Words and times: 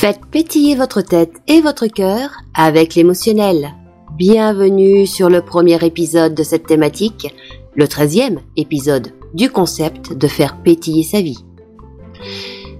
Faites 0.00 0.24
pétiller 0.30 0.76
votre 0.76 1.00
tête 1.00 1.42
et 1.48 1.60
votre 1.60 1.88
cœur 1.88 2.30
avec 2.54 2.94
l'émotionnel. 2.94 3.74
Bienvenue 4.16 5.08
sur 5.08 5.28
le 5.28 5.42
premier 5.42 5.84
épisode 5.84 6.36
de 6.36 6.44
cette 6.44 6.68
thématique, 6.68 7.34
le 7.74 7.88
treizième 7.88 8.38
épisode 8.56 9.08
du 9.34 9.50
concept 9.50 10.12
de 10.12 10.28
faire 10.28 10.62
pétiller 10.62 11.02
sa 11.02 11.20
vie. 11.20 11.44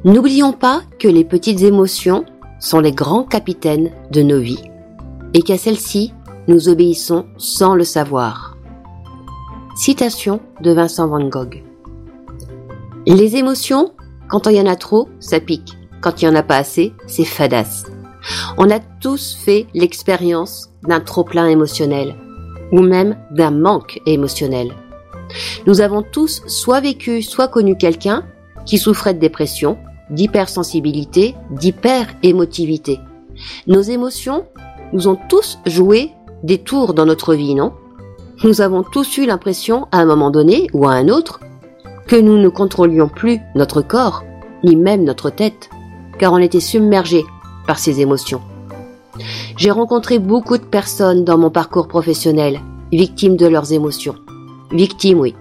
N'oublions 0.04 0.52
pas 0.52 0.82
que 1.00 1.08
les 1.08 1.24
petites 1.24 1.62
émotions 1.62 2.24
sont 2.60 2.78
les 2.78 2.92
grands 2.92 3.24
capitaines 3.24 3.90
de 4.12 4.22
nos 4.22 4.38
vies 4.38 4.70
et 5.34 5.42
qu'à 5.42 5.58
celles-ci, 5.58 6.12
nous 6.46 6.68
obéissons 6.68 7.26
sans 7.36 7.74
le 7.74 7.82
savoir. 7.82 8.56
Citation 9.74 10.38
de 10.60 10.70
Vincent 10.70 11.08
Van 11.08 11.28
Gogh. 11.28 11.64
Les 13.06 13.34
émotions, 13.34 13.90
quand 14.28 14.46
il 14.46 14.54
y 14.54 14.60
en 14.60 14.66
a 14.66 14.76
trop, 14.76 15.08
ça 15.18 15.40
pique. 15.40 15.77
Quand 16.00 16.22
il 16.22 16.28
n'y 16.28 16.34
en 16.34 16.38
a 16.38 16.42
pas 16.42 16.56
assez, 16.56 16.92
c'est 17.06 17.24
fadasse. 17.24 17.84
On 18.56 18.70
a 18.70 18.78
tous 18.78 19.36
fait 19.44 19.66
l'expérience 19.74 20.70
d'un 20.82 21.00
trop-plein 21.00 21.46
émotionnel, 21.46 22.14
ou 22.72 22.80
même 22.80 23.16
d'un 23.30 23.50
manque 23.50 24.00
émotionnel. 24.06 24.72
Nous 25.66 25.80
avons 25.80 26.02
tous 26.02 26.42
soit 26.46 26.80
vécu, 26.80 27.22
soit 27.22 27.48
connu 27.48 27.76
quelqu'un 27.76 28.24
qui 28.64 28.78
souffrait 28.78 29.14
de 29.14 29.18
dépression, 29.18 29.78
d'hypersensibilité, 30.10 31.34
d'hyper-émotivité. 31.50 33.00
Nos 33.66 33.82
émotions 33.82 34.46
nous 34.92 35.08
ont 35.08 35.18
tous 35.28 35.58
joué 35.66 36.12
des 36.42 36.58
tours 36.58 36.94
dans 36.94 37.06
notre 37.06 37.34
vie, 37.34 37.54
non? 37.54 37.72
Nous 38.44 38.60
avons 38.60 38.84
tous 38.84 39.18
eu 39.18 39.26
l'impression, 39.26 39.88
à 39.90 39.98
un 39.98 40.04
moment 40.04 40.30
donné 40.30 40.68
ou 40.72 40.86
à 40.86 40.92
un 40.92 41.08
autre, 41.08 41.40
que 42.06 42.16
nous 42.16 42.38
ne 42.38 42.48
contrôlions 42.48 43.08
plus 43.08 43.40
notre 43.54 43.82
corps, 43.82 44.24
ni 44.64 44.76
même 44.76 45.04
notre 45.04 45.30
tête 45.30 45.68
car 46.18 46.32
on 46.32 46.38
était 46.38 46.60
submergé 46.60 47.24
par 47.66 47.78
ces 47.78 48.00
émotions. 48.00 48.40
J'ai 49.56 49.70
rencontré 49.70 50.18
beaucoup 50.18 50.58
de 50.58 50.64
personnes 50.64 51.24
dans 51.24 51.38
mon 51.38 51.50
parcours 51.50 51.88
professionnel, 51.88 52.60
victimes 52.92 53.36
de 53.36 53.46
leurs 53.46 53.72
émotions. 53.72 54.14
Victimes, 54.70 55.20
oui, 55.20 55.34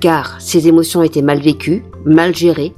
car 0.00 0.40
ces 0.40 0.68
émotions 0.68 1.02
étaient 1.02 1.22
mal 1.22 1.40
vécues, 1.40 1.84
mal 2.04 2.34
gérées. 2.34 2.74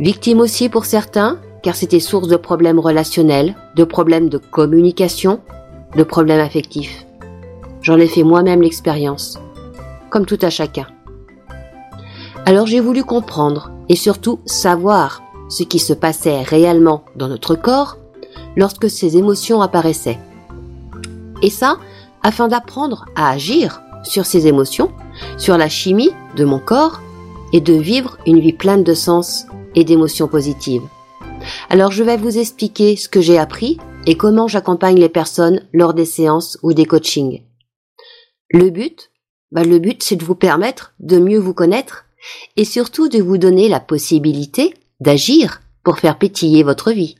Victimes 0.00 0.40
aussi 0.40 0.68
pour 0.68 0.84
certains, 0.84 1.38
car 1.62 1.74
c'était 1.74 2.00
source 2.00 2.28
de 2.28 2.36
problèmes 2.36 2.78
relationnels, 2.78 3.56
de 3.74 3.84
problèmes 3.84 4.28
de 4.28 4.38
communication, 4.38 5.40
de 5.96 6.02
problèmes 6.02 6.40
affectifs. 6.40 7.06
J'en 7.80 7.98
ai 7.98 8.06
fait 8.06 8.22
moi-même 8.22 8.62
l'expérience, 8.62 9.38
comme 10.10 10.26
tout 10.26 10.38
à 10.42 10.50
chacun. 10.50 10.86
Alors 12.44 12.66
j'ai 12.66 12.80
voulu 12.80 13.02
comprendre 13.02 13.70
et 13.88 13.96
surtout 13.96 14.40
savoir 14.44 15.22
ce 15.48 15.62
qui 15.62 15.78
se 15.78 15.92
passait 15.92 16.42
réellement 16.42 17.04
dans 17.14 17.28
notre 17.28 17.54
corps 17.54 17.98
lorsque 18.56 18.90
ces 18.90 19.16
émotions 19.16 19.60
apparaissaient. 19.60 20.18
Et 21.42 21.50
ça, 21.50 21.78
afin 22.22 22.48
d'apprendre 22.48 23.06
à 23.14 23.30
agir 23.30 23.82
sur 24.02 24.26
ces 24.26 24.46
émotions, 24.46 24.90
sur 25.38 25.56
la 25.58 25.68
chimie 25.68 26.10
de 26.36 26.44
mon 26.44 26.58
corps 26.58 27.00
et 27.52 27.60
de 27.60 27.74
vivre 27.74 28.18
une 28.26 28.40
vie 28.40 28.52
pleine 28.52 28.84
de 28.84 28.94
sens 28.94 29.46
et 29.74 29.84
d'émotions 29.84 30.28
positives. 30.28 30.82
Alors 31.70 31.92
je 31.92 32.02
vais 32.02 32.16
vous 32.16 32.38
expliquer 32.38 32.96
ce 32.96 33.08
que 33.08 33.20
j'ai 33.20 33.38
appris 33.38 33.78
et 34.06 34.16
comment 34.16 34.48
j'accompagne 34.48 34.98
les 34.98 35.08
personnes 35.08 35.62
lors 35.72 35.94
des 35.94 36.04
séances 36.04 36.58
ou 36.62 36.72
des 36.72 36.86
coachings. 36.86 37.42
Le 38.50 38.70
but, 38.70 39.10
bah 39.52 39.64
le 39.64 39.78
but 39.78 40.02
c'est 40.02 40.16
de 40.16 40.24
vous 40.24 40.34
permettre 40.34 40.94
de 41.00 41.18
mieux 41.18 41.38
vous 41.38 41.54
connaître 41.54 42.04
et 42.56 42.64
surtout 42.64 43.08
de 43.08 43.22
vous 43.22 43.38
donner 43.38 43.68
la 43.68 43.80
possibilité 43.80 44.74
d'agir 45.00 45.60
pour 45.82 45.98
faire 45.98 46.18
pétiller 46.18 46.62
votre 46.62 46.92
vie. 46.92 47.16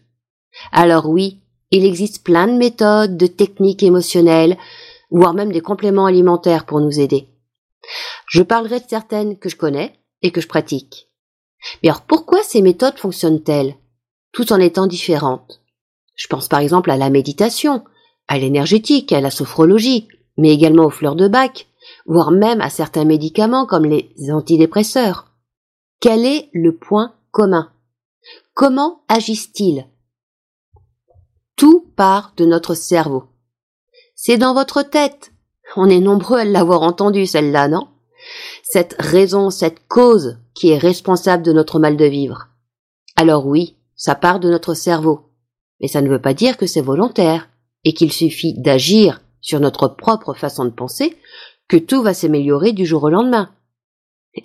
Alors 0.72 1.08
oui, 1.08 1.40
il 1.70 1.84
existe 1.84 2.24
plein 2.24 2.46
de 2.46 2.56
méthodes, 2.56 3.16
de 3.16 3.26
techniques 3.26 3.82
émotionnelles, 3.82 4.56
voire 5.10 5.34
même 5.34 5.52
des 5.52 5.60
compléments 5.60 6.06
alimentaires 6.06 6.66
pour 6.66 6.80
nous 6.80 7.00
aider. 7.00 7.28
Je 8.28 8.42
parlerai 8.42 8.80
de 8.80 8.88
certaines 8.88 9.38
que 9.38 9.48
je 9.48 9.56
connais 9.56 9.98
et 10.22 10.30
que 10.30 10.40
je 10.40 10.48
pratique. 10.48 11.08
Mais 11.82 11.88
alors 11.88 12.02
pourquoi 12.02 12.42
ces 12.42 12.62
méthodes 12.62 12.98
fonctionnent-elles, 12.98 13.76
tout 14.32 14.52
en 14.52 14.60
étant 14.60 14.86
différentes? 14.86 15.62
Je 16.14 16.26
pense 16.28 16.48
par 16.48 16.60
exemple 16.60 16.90
à 16.90 16.96
la 16.96 17.10
méditation, 17.10 17.84
à 18.28 18.38
l'énergétique, 18.38 19.12
à 19.12 19.20
la 19.20 19.30
sophrologie, 19.30 20.08
mais 20.36 20.52
également 20.52 20.86
aux 20.86 20.90
fleurs 20.90 21.16
de 21.16 21.28
bac, 21.28 21.68
voire 22.06 22.30
même 22.30 22.60
à 22.60 22.70
certains 22.70 23.04
médicaments 23.04 23.66
comme 23.66 23.84
les 23.84 24.10
antidépresseurs. 24.30 25.28
Quel 26.00 26.24
est 26.24 26.48
le 26.52 26.76
point 26.76 27.14
Comment 28.54 29.02
agissent-ils? 29.08 29.86
Tout 31.56 31.92
part 31.96 32.32
de 32.36 32.46
notre 32.46 32.74
cerveau. 32.74 33.24
C'est 34.14 34.38
dans 34.38 34.54
votre 34.54 34.82
tête. 34.82 35.32
On 35.76 35.88
est 35.88 36.00
nombreux 36.00 36.38
à 36.38 36.44
l'avoir 36.44 36.82
entendu 36.82 37.26
celle-là, 37.26 37.68
non? 37.68 37.88
Cette 38.62 38.96
raison, 38.98 39.50
cette 39.50 39.86
cause 39.88 40.38
qui 40.54 40.70
est 40.70 40.78
responsable 40.78 41.42
de 41.42 41.52
notre 41.52 41.78
mal 41.78 41.96
de 41.96 42.04
vivre. 42.06 42.48
Alors 43.16 43.46
oui, 43.46 43.76
ça 43.94 44.14
part 44.14 44.40
de 44.40 44.50
notre 44.50 44.74
cerveau. 44.74 45.30
Mais 45.80 45.88
ça 45.88 46.00
ne 46.00 46.08
veut 46.08 46.20
pas 46.20 46.34
dire 46.34 46.56
que 46.56 46.66
c'est 46.66 46.80
volontaire 46.80 47.48
et 47.84 47.92
qu'il 47.92 48.12
suffit 48.12 48.54
d'agir 48.58 49.20
sur 49.40 49.60
notre 49.60 49.88
propre 49.88 50.34
façon 50.34 50.64
de 50.64 50.70
penser 50.70 51.16
que 51.68 51.76
tout 51.76 52.02
va 52.02 52.14
s'améliorer 52.14 52.72
du 52.72 52.86
jour 52.86 53.04
au 53.04 53.10
lendemain. 53.10 53.54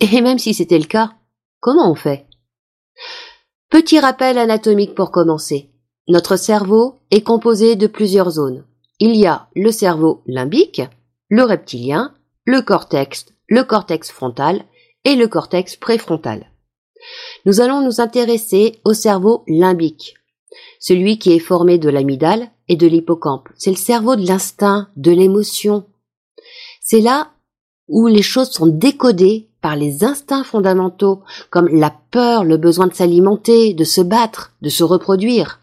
Et 0.00 0.20
même 0.20 0.38
si 0.38 0.54
c'était 0.54 0.78
le 0.78 0.84
cas, 0.84 1.12
comment 1.60 1.90
on 1.90 1.94
fait? 1.94 2.26
Petit 3.70 4.00
rappel 4.00 4.38
anatomique 4.38 4.94
pour 4.94 5.10
commencer. 5.10 5.70
Notre 6.08 6.36
cerveau 6.36 7.00
est 7.10 7.22
composé 7.22 7.76
de 7.76 7.86
plusieurs 7.86 8.30
zones. 8.30 8.64
Il 8.98 9.16
y 9.16 9.26
a 9.26 9.48
le 9.54 9.70
cerveau 9.70 10.22
limbique, 10.26 10.82
le 11.28 11.42
reptilien, 11.44 12.14
le 12.44 12.60
cortex, 12.60 13.26
le 13.48 13.64
cortex 13.64 14.10
frontal 14.10 14.64
et 15.04 15.16
le 15.16 15.28
cortex 15.28 15.76
préfrontal. 15.76 16.50
Nous 17.46 17.60
allons 17.60 17.80
nous 17.84 18.00
intéresser 18.00 18.80
au 18.84 18.92
cerveau 18.92 19.44
limbique, 19.48 20.14
celui 20.78 21.18
qui 21.18 21.32
est 21.32 21.40
formé 21.40 21.78
de 21.78 21.88
l'amygdale 21.88 22.50
et 22.68 22.76
de 22.76 22.86
l'hippocampe. 22.86 23.48
C'est 23.56 23.70
le 23.70 23.76
cerveau 23.76 24.16
de 24.16 24.26
l'instinct, 24.26 24.88
de 24.96 25.10
l'émotion. 25.10 25.86
C'est 26.80 27.00
là 27.00 27.31
où 27.92 28.06
les 28.06 28.22
choses 28.22 28.50
sont 28.50 28.66
décodées 28.66 29.50
par 29.60 29.76
les 29.76 30.02
instincts 30.02 30.44
fondamentaux 30.44 31.22
comme 31.50 31.68
la 31.68 31.94
peur, 32.10 32.42
le 32.42 32.56
besoin 32.56 32.86
de 32.86 32.94
s'alimenter, 32.94 33.74
de 33.74 33.84
se 33.84 34.00
battre, 34.00 34.54
de 34.62 34.70
se 34.70 34.82
reproduire. 34.82 35.60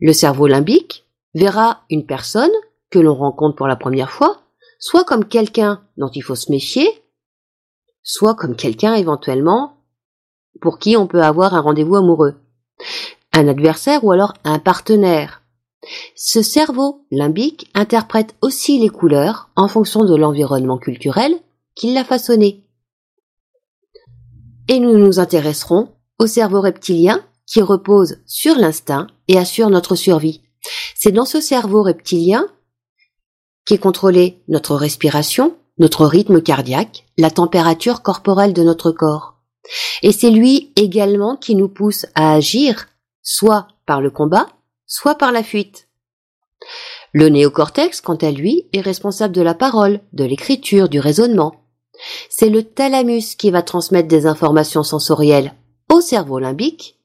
Le 0.00 0.14
cerveau 0.14 0.46
limbique 0.46 1.04
verra 1.34 1.82
une 1.90 2.06
personne 2.06 2.50
que 2.90 2.98
l'on 2.98 3.14
rencontre 3.14 3.54
pour 3.54 3.68
la 3.68 3.76
première 3.76 4.10
fois, 4.10 4.40
soit 4.78 5.04
comme 5.04 5.26
quelqu'un 5.26 5.82
dont 5.98 6.08
il 6.08 6.22
faut 6.22 6.34
se 6.34 6.50
méfier, 6.50 6.88
soit 8.02 8.34
comme 8.34 8.56
quelqu'un 8.56 8.94
éventuellement 8.94 9.76
pour 10.62 10.78
qui 10.78 10.96
on 10.96 11.06
peut 11.06 11.22
avoir 11.22 11.52
un 11.52 11.60
rendez-vous 11.60 11.96
amoureux, 11.96 12.36
un 13.34 13.46
adversaire 13.46 14.04
ou 14.04 14.12
alors 14.12 14.32
un 14.44 14.58
partenaire. 14.58 15.42
Ce 16.16 16.42
cerveau 16.42 17.04
limbique 17.10 17.70
interprète 17.74 18.34
aussi 18.40 18.78
les 18.78 18.88
couleurs 18.88 19.50
en 19.56 19.68
fonction 19.68 20.04
de 20.04 20.14
l'environnement 20.14 20.78
culturel 20.78 21.34
qui 21.74 21.92
l'a 21.92 22.04
façonné 22.04 22.64
et 24.68 24.80
nous 24.80 24.96
nous 24.96 25.18
intéresserons 25.18 25.90
au 26.18 26.26
cerveau 26.26 26.60
reptilien 26.60 27.20
qui 27.46 27.60
repose 27.60 28.18
sur 28.26 28.56
l'instinct 28.56 29.08
et 29.28 29.38
assure 29.38 29.68
notre 29.68 29.94
survie. 29.94 30.42
C'est 30.94 31.12
dans 31.12 31.26
ce 31.26 31.40
cerveau 31.40 31.82
reptilien 31.82 32.46
qui 33.66 33.74
est 33.74 33.78
contrôlé 33.78 34.42
notre 34.48 34.74
respiration, 34.74 35.56
notre 35.78 36.06
rythme 36.06 36.40
cardiaque, 36.40 37.04
la 37.18 37.30
température 37.30 38.02
corporelle 38.02 38.52
de 38.52 38.62
notre 38.62 38.90
corps. 38.90 39.34
Et 40.02 40.12
c'est 40.12 40.30
lui 40.30 40.72
également 40.76 41.36
qui 41.36 41.54
nous 41.54 41.68
pousse 41.68 42.06
à 42.14 42.32
agir, 42.32 42.86
soit 43.22 43.68
par 43.86 44.00
le 44.00 44.10
combat, 44.10 44.48
soit 44.86 45.16
par 45.16 45.32
la 45.32 45.42
fuite. 45.42 45.88
Le 47.12 47.28
néocortex, 47.28 48.00
quant 48.00 48.16
à 48.16 48.30
lui, 48.30 48.68
est 48.72 48.80
responsable 48.80 49.34
de 49.34 49.42
la 49.42 49.54
parole, 49.54 50.00
de 50.12 50.24
l'écriture, 50.24 50.88
du 50.88 50.98
raisonnement. 50.98 51.64
C'est 52.28 52.48
le 52.48 52.62
thalamus 52.62 53.36
qui 53.36 53.50
va 53.50 53.62
transmettre 53.62 54.08
des 54.08 54.26
informations 54.26 54.82
sensorielles 54.82 55.54
au 55.92 56.00
cerveau 56.00 56.38
limbique, 56.38 56.98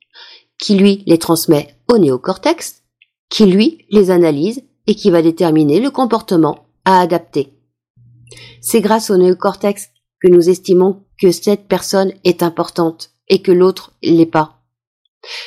qui 0.57 0.75
lui 0.75 1.03
les 1.05 1.19
transmet 1.19 1.75
au 1.87 1.97
néocortex, 1.97 2.83
qui 3.29 3.45
lui 3.45 3.85
les 3.89 4.09
analyse 4.11 4.63
et 4.87 4.95
qui 4.95 5.11
va 5.11 5.21
déterminer 5.21 5.79
le 5.79 5.91
comportement 5.91 6.65
à 6.85 6.99
adapter. 6.99 7.53
C'est 8.61 8.81
grâce 8.81 9.09
au 9.09 9.17
néocortex 9.17 9.89
que 10.21 10.27
nous 10.27 10.49
estimons 10.49 11.03
que 11.21 11.31
cette 11.31 11.67
personne 11.67 12.13
est 12.23 12.43
importante 12.43 13.11
et 13.27 13.41
que 13.41 13.51
l'autre 13.51 13.93
l'est 14.01 14.25
pas. 14.25 14.58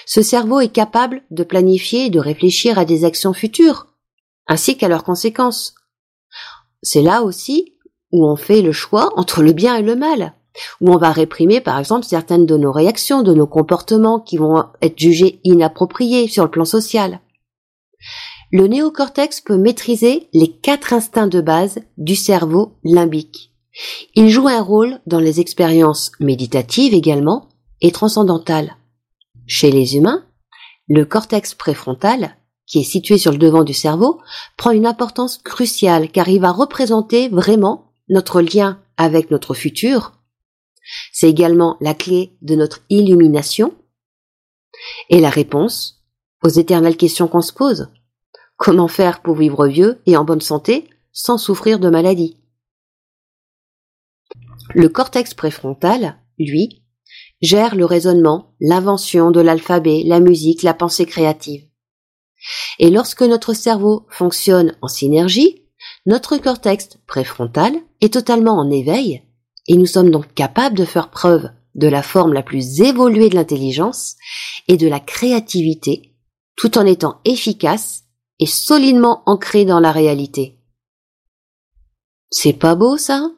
Ce 0.07 0.23
cerveau 0.23 0.61
est 0.61 0.73
capable 0.73 1.23
de 1.31 1.45
planifier 1.45 2.07
et 2.07 2.11
de 2.11 2.21
réfléchir 2.21 2.79
à 2.79 2.85
des 2.85 3.05
actions 3.05 3.33
futures, 3.33 3.89
ainsi 4.47 4.77
qu'à 4.77 4.89
leurs 4.89 5.05
conséquences. 5.05 5.75
C'est 6.83 7.03
là 7.03 7.23
aussi 7.23 7.77
où 8.11 8.27
on 8.27 8.37
fait 8.37 8.63
le 8.63 8.73
choix 8.73 9.11
entre 9.17 9.43
le 9.43 9.53
bien 9.53 9.77
et 9.77 9.83
le 9.83 9.97
mal, 9.97 10.35
où 10.81 10.93
on 10.93 10.99
va 10.99 11.13
réprimer 11.13 11.61
par 11.61 11.79
exemple 11.79 12.05
certaines 12.05 12.47
de 12.47 12.57
nos 12.57 12.73
réactions, 12.73 13.23
de 13.23 13.33
nos 13.33 13.47
comportements 13.47 14.21
qui 14.21 14.37
vont 14.37 14.65
être 14.83 14.99
jugés 14.99 15.41
inappropriés 15.45 16.29
sur 16.29 16.45
le 16.45 16.51
plan 16.51 16.65
social. 16.65 17.21
Le 18.51 18.67
néocortex 18.67 19.41
peut 19.41 19.57
maîtriser 19.57 20.29
les 20.35 20.49
quatre 20.49 20.93
instincts 20.93 21.27
de 21.27 21.41
base 21.41 21.79
du 21.97 22.15
cerveau 22.15 22.75
limbique. 22.85 23.53
Il 24.15 24.29
joue 24.29 24.49
un 24.49 24.61
rôle 24.61 25.01
dans 25.07 25.21
les 25.21 25.41
expériences 25.41 26.13
méditatives 26.21 26.93
également 26.93 27.49
et 27.81 27.93
transcendantales. 27.93 28.77
Chez 29.55 29.71
les 29.71 29.97
humains, 29.97 30.25
le 30.89 31.05
cortex 31.05 31.55
préfrontal, 31.55 32.39
qui 32.65 32.79
est 32.79 32.85
situé 32.85 33.19
sur 33.19 33.33
le 33.33 33.37
devant 33.37 33.65
du 33.65 33.75
cerveau, 33.75 34.19
prend 34.57 34.71
une 34.71 34.87
importance 34.87 35.37
cruciale 35.37 36.11
car 36.11 36.27
il 36.31 36.41
va 36.41 36.53
représenter 36.53 37.29
vraiment 37.29 37.93
notre 38.09 38.41
lien 38.41 38.81
avec 38.97 39.31
notre 39.31 39.53
futur, 39.53 40.13
c'est 41.13 41.29
également 41.29 41.77
la 41.83 41.93
clé 41.93 42.35
de 42.41 42.55
notre 42.55 42.81
illumination. 42.89 43.75
Et 45.11 45.21
la 45.21 45.29
réponse 45.29 46.03
aux 46.43 46.49
éternelles 46.49 46.97
questions 46.97 47.29
qu'on 47.29 47.43
se 47.43 47.53
pose. 47.53 47.91
Comment 48.57 48.89
faire 48.89 49.21
pour 49.21 49.37
vivre 49.37 49.67
vieux 49.67 50.01
et 50.07 50.17
en 50.17 50.25
bonne 50.25 50.41
santé 50.41 50.89
sans 51.13 51.37
souffrir 51.37 51.79
de 51.79 51.91
maladie 51.91 52.39
Le 54.71 54.89
cortex 54.89 55.35
préfrontal, 55.35 56.17
lui, 56.39 56.83
gère 57.43 57.75
le 57.75 57.85
raisonnement, 57.85 58.55
l'invention 58.61 59.31
de 59.31 59.41
l'alphabet, 59.41 60.03
la 60.07 60.21
musique, 60.21 60.63
la 60.63 60.75
pensée 60.75 61.07
créative. 61.07 61.67
Et 62.79 62.91
lorsque 62.91 63.23
notre 63.23 63.53
cerveau 63.53 64.07
fonctionne 64.09 64.77
en 64.81 64.89
synergie, 64.89 65.67
notre 66.07 66.39
cortex 66.39 66.99
préfrontal 67.07 67.75
est 68.01 68.13
totalement 68.13 68.59
en 68.59 68.71
éveil 68.71 69.23
et 69.69 69.77
nous 69.77 69.87
sommes 69.87 70.11
donc 70.11 70.33
capables 70.35 70.77
de 70.77 70.85
faire 70.85 71.11
preuve 71.11 71.51
de 71.75 71.89
la 71.89 72.03
forme 72.03 72.33
la 72.33 72.43
plus 72.43 72.81
évoluée 72.81 73.29
de 73.29 73.35
l'intelligence 73.35 74.17
et 74.69 74.77
de 74.77 74.89
la 74.89 75.01
créativité, 75.01 76.15
tout 76.57 76.79
en 76.79 76.87
étant 76.87 77.21
efficaces 77.25 78.05
et 78.39 78.47
solidement 78.47 79.23
ancrés 79.27 79.65
dans 79.65 79.81
la 79.81 79.93
réalité. 79.93 80.59
C'est 82.31 82.53
pas 82.53 82.75
beau 82.75 82.97
ça? 82.97 83.31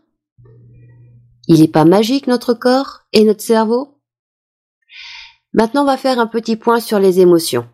Il 1.46 1.60
n'est 1.60 1.68
pas 1.68 1.84
magique 1.84 2.26
notre 2.26 2.54
corps 2.54 3.00
et 3.12 3.24
notre 3.24 3.42
cerveau? 3.42 3.93
Maintenant 5.54 5.82
on 5.82 5.86
va 5.86 5.96
faire 5.96 6.18
un 6.18 6.26
petit 6.26 6.56
point 6.56 6.80
sur 6.80 6.98
les 6.98 7.20
émotions. 7.20 7.66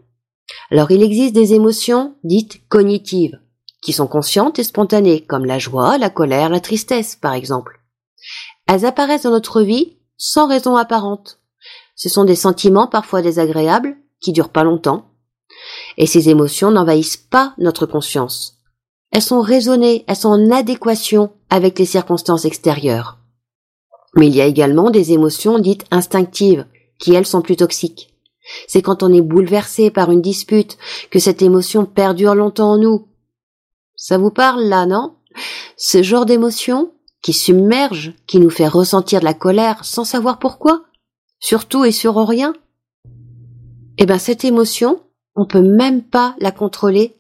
Alors 0.71 0.91
il 0.91 1.03
existe 1.03 1.35
des 1.35 1.55
émotions 1.55 2.15
dites 2.25 2.61
cognitives, 2.69 3.41
qui 3.83 3.93
sont 3.93 4.07
conscientes 4.07 4.59
et 4.59 4.65
spontanées, 4.65 5.25
comme 5.25 5.47
la 5.47 5.59
joie, 5.59 5.97
la 5.97 6.11
colère, 6.11 6.51
la 6.51 6.61
tristesse 6.61 7.17
par 7.17 7.33
exemple. 7.33 7.81
Elles 8.69 8.85
apparaissent 8.85 9.23
dans 9.23 9.31
notre 9.31 9.63
vie 9.63 9.97
sans 10.19 10.47
raison 10.47 10.77
apparente. 10.77 11.39
Ce 11.97 12.11
sont 12.11 12.25
des 12.25 12.37
sentiments 12.37 12.87
parfois 12.87 13.23
désagréables 13.23 13.97
qui 14.21 14.33
durent 14.33 14.51
pas 14.51 14.65
longtemps. 14.65 15.07
Et 15.97 16.07
ces 16.07 16.29
émotions 16.29 16.71
n'envahissent 16.71 17.17
pas 17.17 17.55
notre 17.57 17.87
conscience. 17.87 18.59
Elles 19.11 19.23
sont 19.23 19.41
raisonnées, 19.41 20.05
elles 20.07 20.17
sont 20.17 20.29
en 20.29 20.51
adéquation 20.51 21.33
avec 21.49 21.79
les 21.79 21.87
circonstances 21.87 22.45
extérieures. 22.45 23.19
Mais 24.15 24.27
il 24.27 24.37
y 24.37 24.41
a 24.41 24.47
également 24.47 24.91
des 24.91 25.13
émotions 25.13 25.59
dites 25.59 25.87
instinctives, 25.91 26.67
qui 27.01 27.15
elles 27.15 27.27
sont 27.27 27.43
plus 27.43 27.57
toxiques. 27.57 28.15
C'est 28.69 28.83
quand 28.83 29.03
on 29.03 29.13
est 29.13 29.21
bouleversé 29.21 29.91
par 29.91 30.11
une 30.11 30.23
dispute 30.23 30.79
que 31.11 31.19
cette 31.19 31.43
émotion 31.43 31.87
perdure 31.87 32.35
longtemps 32.35 32.73
en 32.73 32.79
nous. 32.79 33.09
Ça 33.97 34.19
vous 34.19 34.31
parle 34.31 34.65
là, 34.65 34.87
non? 34.87 35.15
Ce 35.77 36.03
genre 36.03 36.27
d'émotion, 36.27 36.93
qui 37.23 37.33
submerge, 37.33 38.15
qui 38.27 38.39
nous 38.39 38.51
fait 38.51 38.69
ressentir 38.69 39.21
de 39.21 39.25
la 39.25 39.35
colère 39.35 39.85
sans 39.85 40.05
savoir 40.05 40.39
pourquoi, 40.39 40.85
surtout 41.39 41.85
et 41.85 41.93
sur 41.93 42.17
rien. 42.17 42.55
Eh 43.99 44.07
bien, 44.07 44.19
cette 44.19 44.45
émotion, 44.45 45.03
on 45.37 45.47
peut 45.47 45.63
même 45.63 46.03
pas 46.03 46.35
la 46.39 46.51
contrôler 46.51 47.17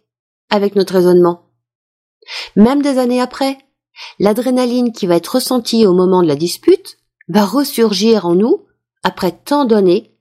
avec 0.48 0.74
notre 0.74 0.94
raisonnement. 0.94 1.42
Même 2.56 2.82
des 2.82 2.98
années 2.98 3.20
après, 3.20 3.58
l'adrénaline 4.18 4.92
qui 4.92 5.06
va 5.06 5.16
être 5.16 5.34
ressentie 5.34 5.86
au 5.86 5.92
moment 5.92 6.22
de 6.22 6.28
la 6.28 6.36
dispute 6.36 6.98
va 7.28 7.44
ressurgir 7.44 8.26
en 8.26 8.34
nous 8.34 8.66
après 9.02 9.32
tant 9.32 9.64
d'années 9.64 10.16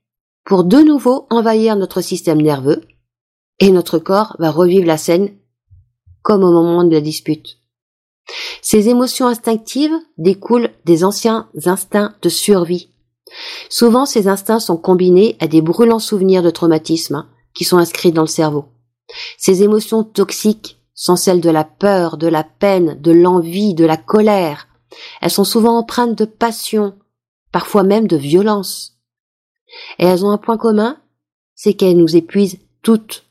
pour 0.45 0.63
de 0.63 0.77
nouveau 0.77 1.27
envahir 1.29 1.75
notre 1.75 2.01
système 2.01 2.41
nerveux 2.41 2.81
et 3.59 3.71
notre 3.71 3.99
corps 3.99 4.35
va 4.39 4.51
revivre 4.51 4.87
la 4.87 4.97
scène 4.97 5.35
comme 6.21 6.43
au 6.43 6.51
moment 6.51 6.83
de 6.83 6.93
la 6.93 7.01
dispute. 7.01 7.57
Ces 8.61 8.89
émotions 8.89 9.27
instinctives 9.27 9.97
découlent 10.17 10.69
des 10.85 11.03
anciens 11.03 11.49
instincts 11.65 12.15
de 12.21 12.29
survie. 12.29 12.89
Souvent, 13.69 14.05
ces 14.05 14.27
instincts 14.27 14.59
sont 14.59 14.77
combinés 14.77 15.37
à 15.39 15.47
des 15.47 15.61
brûlants 15.61 15.99
souvenirs 15.99 16.43
de 16.43 16.49
traumatisme 16.49 17.15
hein, 17.15 17.29
qui 17.53 17.63
sont 17.63 17.77
inscrits 17.77 18.11
dans 18.11 18.23
le 18.23 18.27
cerveau. 18.27 18.65
Ces 19.37 19.63
émotions 19.63 20.03
toxiques 20.03 20.79
sont 20.93 21.15
celles 21.15 21.41
de 21.41 21.49
la 21.49 21.63
peur, 21.63 22.17
de 22.17 22.27
la 22.27 22.43
peine, 22.43 22.99
de 23.01 23.11
l'envie, 23.11 23.73
de 23.73 23.85
la 23.85 23.97
colère. 23.97 24.67
Elles 25.21 25.31
sont 25.31 25.43
souvent 25.43 25.77
empreintes 25.77 26.17
de 26.17 26.25
passion, 26.25 26.95
parfois 27.51 27.83
même 27.83 28.07
de 28.07 28.17
violence. 28.17 28.99
Et 29.97 30.05
elles 30.05 30.25
ont 30.25 30.31
un 30.31 30.37
point 30.37 30.57
commun, 30.57 30.97
c'est 31.55 31.73
qu'elles 31.73 31.97
nous 31.97 32.15
épuisent 32.15 32.59
toutes. 32.81 33.25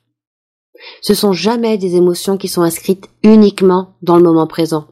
Ce 1.03 1.15
sont 1.15 1.32
jamais 1.32 1.79
des 1.79 1.97
émotions 1.97 2.37
qui 2.37 2.49
sont 2.49 2.62
inscrites 2.62 3.09
uniquement 3.23 3.97
dans 4.03 4.17
le 4.17 4.23
moment 4.23 4.47
présent. 4.47 4.87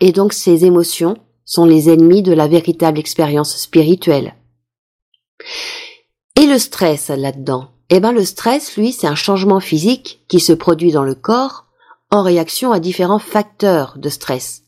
Et 0.00 0.12
donc 0.12 0.32
ces 0.32 0.64
émotions 0.64 1.16
sont 1.44 1.64
les 1.64 1.90
ennemis 1.90 2.22
de 2.22 2.32
la 2.32 2.48
véritable 2.48 2.98
expérience 2.98 3.56
spirituelle. 3.56 4.34
Et 6.36 6.46
le 6.46 6.58
stress 6.58 7.08
là-dedans? 7.08 7.70
Eh 7.90 8.00
ben 8.00 8.12
le 8.12 8.24
stress, 8.24 8.76
lui, 8.76 8.92
c'est 8.92 9.06
un 9.06 9.14
changement 9.14 9.60
physique 9.60 10.24
qui 10.28 10.40
se 10.40 10.52
produit 10.52 10.92
dans 10.92 11.04
le 11.04 11.14
corps 11.14 11.64
en 12.10 12.22
réaction 12.22 12.70
à 12.70 12.80
différents 12.80 13.18
facteurs 13.18 13.98
de 13.98 14.08
stress. 14.08 14.64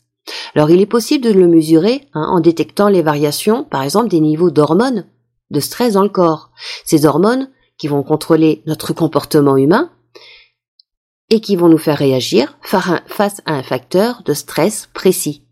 Alors 0.55 0.69
il 0.69 0.81
est 0.81 0.85
possible 0.85 1.23
de 1.23 1.31
le 1.31 1.47
mesurer 1.47 2.07
hein, 2.13 2.27
en 2.29 2.39
détectant 2.39 2.89
les 2.89 3.01
variations, 3.01 3.63
par 3.63 3.83
exemple, 3.83 4.09
des 4.09 4.19
niveaux 4.19 4.51
d'hormones 4.51 5.05
de 5.49 5.59
stress 5.59 5.93
dans 5.93 6.03
le 6.03 6.09
corps. 6.09 6.51
Ces 6.85 7.05
hormones 7.05 7.49
qui 7.77 7.87
vont 7.87 8.03
contrôler 8.03 8.63
notre 8.65 8.93
comportement 8.93 9.57
humain 9.57 9.91
et 11.29 11.41
qui 11.41 11.55
vont 11.55 11.69
nous 11.69 11.77
faire 11.77 11.97
réagir 11.97 12.57
face 12.61 13.41
à 13.45 13.53
un 13.53 13.63
facteur 13.63 14.21
de 14.23 14.33
stress 14.33 14.89
précis. 14.93 15.43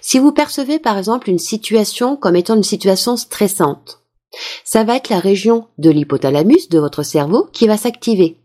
Si 0.00 0.18
vous 0.18 0.32
percevez 0.32 0.78
par 0.78 0.98
exemple 0.98 1.30
une 1.30 1.38
situation 1.38 2.16
comme 2.16 2.36
étant 2.36 2.56
une 2.56 2.64
situation 2.64 3.16
stressante, 3.16 4.00
ça 4.64 4.84
va 4.84 4.96
être 4.96 5.08
la 5.08 5.20
région 5.20 5.68
de 5.78 5.90
l'hypothalamus 5.90 6.68
de 6.68 6.78
votre 6.78 7.02
cerveau 7.02 7.48
qui 7.52 7.66
va 7.66 7.76
s'activer. 7.76 8.38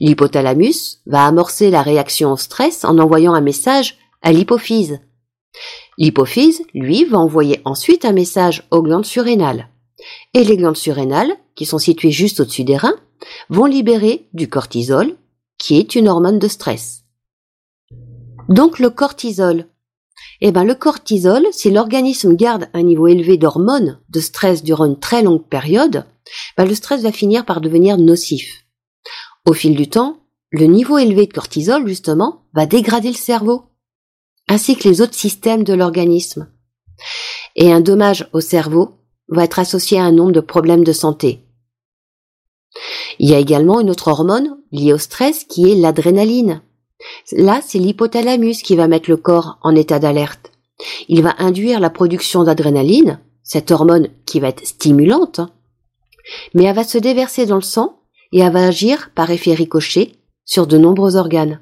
L'hypothalamus 0.00 1.00
va 1.06 1.24
amorcer 1.24 1.70
la 1.70 1.82
réaction 1.82 2.32
au 2.32 2.36
stress 2.36 2.84
en 2.84 2.98
envoyant 2.98 3.34
un 3.34 3.40
message 3.40 3.98
à 4.22 4.32
l'hypophyse. 4.32 5.00
L'hypophyse, 5.96 6.62
lui, 6.74 7.04
va 7.04 7.18
envoyer 7.18 7.60
ensuite 7.64 8.04
un 8.04 8.12
message 8.12 8.66
aux 8.70 8.82
glandes 8.82 9.06
surrénales. 9.06 9.68
Et 10.34 10.44
les 10.44 10.56
glandes 10.56 10.76
surrénales, 10.76 11.32
qui 11.54 11.66
sont 11.66 11.78
situées 11.78 12.12
juste 12.12 12.40
au-dessus 12.40 12.64
des 12.64 12.76
reins, 12.76 12.98
vont 13.48 13.64
libérer 13.64 14.28
du 14.32 14.48
cortisol, 14.48 15.16
qui 15.58 15.76
est 15.76 15.94
une 15.94 16.08
hormone 16.08 16.38
de 16.38 16.48
stress. 16.48 17.04
Donc 18.48 18.78
le 18.78 18.90
cortisol. 18.90 19.66
Eh 20.40 20.52
ben 20.52 20.64
le 20.64 20.74
cortisol, 20.74 21.46
si 21.52 21.70
l'organisme 21.70 22.34
garde 22.34 22.68
un 22.74 22.82
niveau 22.82 23.06
élevé 23.08 23.36
d'hormones 23.36 24.00
de 24.08 24.20
stress 24.20 24.62
durant 24.62 24.86
une 24.86 24.98
très 24.98 25.22
longue 25.22 25.46
période, 25.46 26.04
ben 26.56 26.64
le 26.64 26.74
stress 26.74 27.02
va 27.02 27.12
finir 27.12 27.44
par 27.44 27.60
devenir 27.60 27.98
nocif. 27.98 28.64
Au 29.46 29.52
fil 29.52 29.76
du 29.76 29.88
temps, 29.88 30.18
le 30.50 30.66
niveau 30.66 30.98
élevé 30.98 31.26
de 31.26 31.32
cortisol, 31.32 31.86
justement, 31.86 32.42
va 32.54 32.66
dégrader 32.66 33.08
le 33.08 33.14
cerveau, 33.14 33.64
ainsi 34.48 34.76
que 34.76 34.88
les 34.88 35.00
autres 35.00 35.14
systèmes 35.14 35.64
de 35.64 35.74
l'organisme. 35.74 36.48
Et 37.56 37.72
un 37.72 37.80
dommage 37.80 38.28
au 38.32 38.40
cerveau 38.40 38.96
va 39.28 39.44
être 39.44 39.58
associé 39.58 39.98
à 39.98 40.04
un 40.04 40.12
nombre 40.12 40.32
de 40.32 40.40
problèmes 40.40 40.84
de 40.84 40.92
santé, 40.92 41.48
il 43.18 43.28
y 43.28 43.34
a 43.34 43.38
également 43.38 43.80
une 43.80 43.90
autre 43.90 44.08
hormone 44.08 44.56
liée 44.70 44.92
au 44.92 44.98
stress 44.98 45.44
qui 45.44 45.70
est 45.70 45.74
l'adrénaline. 45.74 46.62
Là, 47.32 47.60
c'est 47.64 47.78
l'hypothalamus 47.78 48.62
qui 48.62 48.76
va 48.76 48.88
mettre 48.88 49.10
le 49.10 49.16
corps 49.16 49.58
en 49.62 49.74
état 49.74 49.98
d'alerte. 49.98 50.52
Il 51.08 51.22
va 51.22 51.34
induire 51.38 51.80
la 51.80 51.90
production 51.90 52.44
d'adrénaline, 52.44 53.20
cette 53.42 53.70
hormone 53.70 54.08
qui 54.26 54.40
va 54.40 54.48
être 54.48 54.66
stimulante, 54.66 55.40
mais 56.54 56.64
elle 56.64 56.76
va 56.76 56.84
se 56.84 56.98
déverser 56.98 57.46
dans 57.46 57.56
le 57.56 57.62
sang 57.62 58.00
et 58.32 58.40
elle 58.40 58.52
va 58.52 58.66
agir 58.66 59.10
par 59.14 59.30
effet 59.30 59.54
ricochet 59.54 60.12
sur 60.44 60.66
de 60.66 60.78
nombreux 60.78 61.16
organes. 61.16 61.60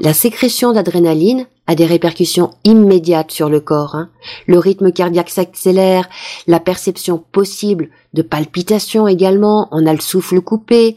La 0.00 0.12
sécrétion 0.12 0.72
d'adrénaline 0.72 1.46
a 1.66 1.74
des 1.74 1.86
répercussions 1.86 2.54
immédiates 2.64 3.30
sur 3.30 3.48
le 3.48 3.60
corps. 3.60 3.94
Hein. 3.94 4.10
Le 4.46 4.58
rythme 4.58 4.92
cardiaque 4.92 5.30
s'accélère, 5.30 6.08
la 6.46 6.60
perception 6.60 7.18
possible 7.18 7.90
de 8.12 8.22
palpitations 8.22 9.08
également, 9.08 9.68
on 9.70 9.86
a 9.86 9.92
le 9.92 10.00
souffle 10.00 10.40
coupé, 10.40 10.96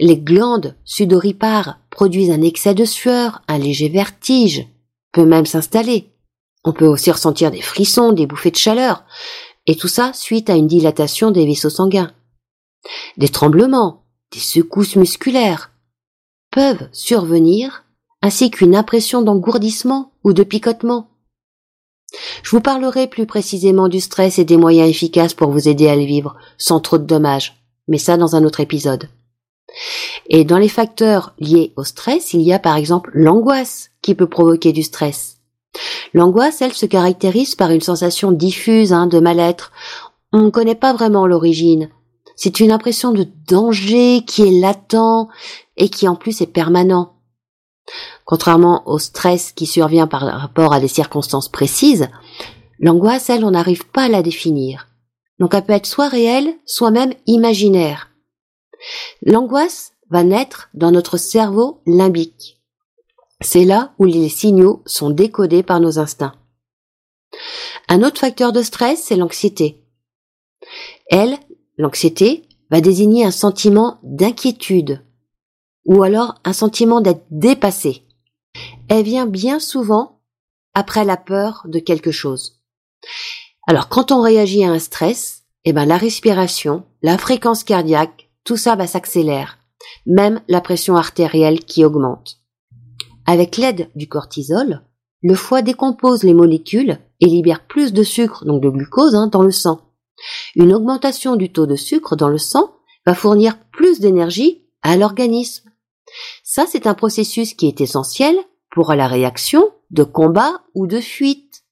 les 0.00 0.18
glandes 0.18 0.76
sudoripares 0.84 1.78
produisent 1.90 2.30
un 2.30 2.42
excès 2.42 2.74
de 2.74 2.84
sueur, 2.84 3.42
un 3.48 3.58
léger 3.58 3.88
vertige 3.88 4.66
peut 5.12 5.24
même 5.24 5.46
s'installer. 5.46 6.10
On 6.64 6.72
peut 6.72 6.86
aussi 6.86 7.10
ressentir 7.10 7.50
des 7.50 7.60
frissons, 7.60 8.12
des 8.12 8.26
bouffées 8.26 8.50
de 8.50 8.56
chaleur, 8.56 9.04
et 9.66 9.76
tout 9.76 9.88
ça 9.88 10.12
suite 10.12 10.50
à 10.50 10.56
une 10.56 10.66
dilatation 10.66 11.30
des 11.30 11.46
vaisseaux 11.46 11.70
sanguins. 11.70 12.12
Des 13.16 13.28
tremblements, 13.28 14.04
des 14.32 14.40
secousses 14.40 14.96
musculaires 14.96 15.70
peuvent 16.50 16.88
survenir, 16.92 17.83
ainsi 18.24 18.50
qu'une 18.50 18.74
impression 18.74 19.20
d'engourdissement 19.20 20.12
ou 20.24 20.32
de 20.32 20.44
picotement. 20.44 21.10
Je 22.42 22.52
vous 22.52 22.62
parlerai 22.62 23.06
plus 23.06 23.26
précisément 23.26 23.88
du 23.88 24.00
stress 24.00 24.38
et 24.38 24.46
des 24.46 24.56
moyens 24.56 24.88
efficaces 24.88 25.34
pour 25.34 25.50
vous 25.50 25.68
aider 25.68 25.88
à 25.88 25.96
le 25.96 26.04
vivre 26.04 26.34
sans 26.56 26.80
trop 26.80 26.96
de 26.96 27.04
dommages, 27.04 27.62
mais 27.86 27.98
ça 27.98 28.16
dans 28.16 28.34
un 28.34 28.42
autre 28.44 28.60
épisode. 28.60 29.10
Et 30.30 30.44
dans 30.44 30.56
les 30.56 30.70
facteurs 30.70 31.34
liés 31.38 31.74
au 31.76 31.84
stress, 31.84 32.32
il 32.32 32.40
y 32.40 32.54
a 32.54 32.58
par 32.58 32.76
exemple 32.76 33.10
l'angoisse 33.12 33.90
qui 34.00 34.14
peut 34.14 34.28
provoquer 34.28 34.72
du 34.72 34.82
stress. 34.82 35.36
L'angoisse, 36.14 36.62
elle, 36.62 36.72
se 36.72 36.86
caractérise 36.86 37.56
par 37.56 37.72
une 37.72 37.82
sensation 37.82 38.32
diffuse 38.32 38.94
hein, 38.94 39.06
de 39.06 39.20
mal-être. 39.20 39.70
On 40.32 40.40
ne 40.44 40.50
connaît 40.50 40.74
pas 40.74 40.94
vraiment 40.94 41.26
l'origine. 41.26 41.90
C'est 42.36 42.60
une 42.60 42.72
impression 42.72 43.12
de 43.12 43.26
danger 43.46 44.22
qui 44.26 44.48
est 44.48 44.60
latent 44.60 45.28
et 45.76 45.90
qui 45.90 46.08
en 46.08 46.16
plus 46.16 46.40
est 46.40 46.46
permanent. 46.46 47.13
Contrairement 48.24 48.82
au 48.88 48.98
stress 48.98 49.52
qui 49.52 49.66
survient 49.66 50.06
par 50.06 50.22
rapport 50.22 50.72
à 50.72 50.80
des 50.80 50.88
circonstances 50.88 51.48
précises, 51.48 52.08
l'angoisse, 52.78 53.28
elle, 53.30 53.44
on 53.44 53.50
n'arrive 53.50 53.86
pas 53.86 54.04
à 54.04 54.08
la 54.08 54.22
définir. 54.22 54.88
Donc 55.38 55.54
elle 55.54 55.64
peut 55.64 55.72
être 55.72 55.86
soit 55.86 56.08
réelle, 56.08 56.54
soit 56.64 56.90
même 56.90 57.12
imaginaire. 57.26 58.10
L'angoisse 59.22 59.92
va 60.10 60.22
naître 60.22 60.68
dans 60.74 60.90
notre 60.90 61.16
cerveau 61.16 61.80
limbique. 61.86 62.60
C'est 63.40 63.64
là 63.64 63.92
où 63.98 64.04
les 64.04 64.28
signaux 64.28 64.82
sont 64.86 65.10
décodés 65.10 65.62
par 65.62 65.80
nos 65.80 65.98
instincts. 65.98 66.34
Un 67.88 68.02
autre 68.02 68.20
facteur 68.20 68.52
de 68.52 68.62
stress, 68.62 69.02
c'est 69.02 69.16
l'anxiété. 69.16 69.82
Elle, 71.10 71.36
l'anxiété, 71.76 72.44
va 72.70 72.80
désigner 72.80 73.24
un 73.24 73.30
sentiment 73.30 73.98
d'inquiétude 74.02 75.04
ou 75.84 76.02
alors 76.02 76.34
un 76.44 76.52
sentiment 76.52 77.00
d'être 77.00 77.24
dépassé. 77.30 78.02
Elle 78.88 79.04
vient 79.04 79.26
bien 79.26 79.58
souvent 79.58 80.20
après 80.74 81.04
la 81.04 81.16
peur 81.16 81.62
de 81.66 81.78
quelque 81.78 82.10
chose. 82.10 82.60
Alors 83.66 83.88
quand 83.88 84.12
on 84.12 84.20
réagit 84.20 84.64
à 84.64 84.70
un 84.70 84.78
stress, 84.78 85.44
eh 85.64 85.72
ben 85.72 85.86
la 85.86 85.96
respiration, 85.96 86.84
la 87.02 87.18
fréquence 87.18 87.64
cardiaque, 87.64 88.30
tout 88.44 88.56
ça 88.56 88.76
va 88.76 88.86
s'accélérer, 88.86 89.50
même 90.06 90.40
la 90.48 90.60
pression 90.60 90.96
artérielle 90.96 91.60
qui 91.60 91.84
augmente. 91.84 92.38
Avec 93.26 93.56
l'aide 93.56 93.88
du 93.94 94.08
cortisol, 94.08 94.82
le 95.22 95.34
foie 95.34 95.62
décompose 95.62 96.22
les 96.22 96.34
molécules 96.34 96.98
et 97.20 97.26
libère 97.26 97.66
plus 97.66 97.94
de 97.94 98.02
sucre, 98.02 98.44
donc 98.44 98.62
de 98.62 98.68
glucose, 98.68 99.14
hein, 99.14 99.28
dans 99.28 99.42
le 99.42 99.50
sang. 99.50 99.80
Une 100.54 100.74
augmentation 100.74 101.36
du 101.36 101.50
taux 101.50 101.66
de 101.66 101.76
sucre 101.76 102.16
dans 102.16 102.28
le 102.28 102.36
sang 102.36 102.74
va 103.06 103.14
fournir 103.14 103.58
plus 103.70 104.00
d'énergie 104.00 104.66
à 104.82 104.96
l'organisme. 104.98 105.70
Ça, 106.42 106.66
c'est 106.68 106.86
un 106.86 106.94
processus 106.94 107.54
qui 107.54 107.66
est 107.66 107.80
essentiel 107.80 108.36
pour 108.70 108.92
la 108.94 109.06
réaction 109.06 109.70
de 109.90 110.02
combat 110.02 110.62
ou 110.74 110.86
de 110.86 111.00
fuite. 111.00 111.64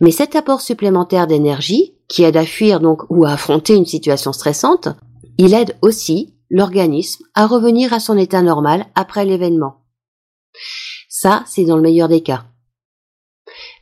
Mais 0.00 0.10
cet 0.10 0.36
apport 0.36 0.60
supplémentaire 0.60 1.26
d'énergie, 1.26 1.94
qui 2.08 2.24
aide 2.24 2.36
à 2.36 2.46
fuir 2.46 2.80
donc 2.80 3.02
ou 3.10 3.24
à 3.24 3.32
affronter 3.32 3.74
une 3.74 3.86
situation 3.86 4.32
stressante, 4.32 4.88
il 5.36 5.54
aide 5.54 5.76
aussi 5.82 6.34
l'organisme 6.50 7.24
à 7.34 7.46
revenir 7.46 7.92
à 7.92 8.00
son 8.00 8.16
état 8.16 8.42
normal 8.42 8.86
après 8.94 9.24
l'événement. 9.24 9.84
Ça, 11.08 11.44
c'est 11.46 11.64
dans 11.64 11.76
le 11.76 11.82
meilleur 11.82 12.08
des 12.08 12.22
cas. 12.22 12.44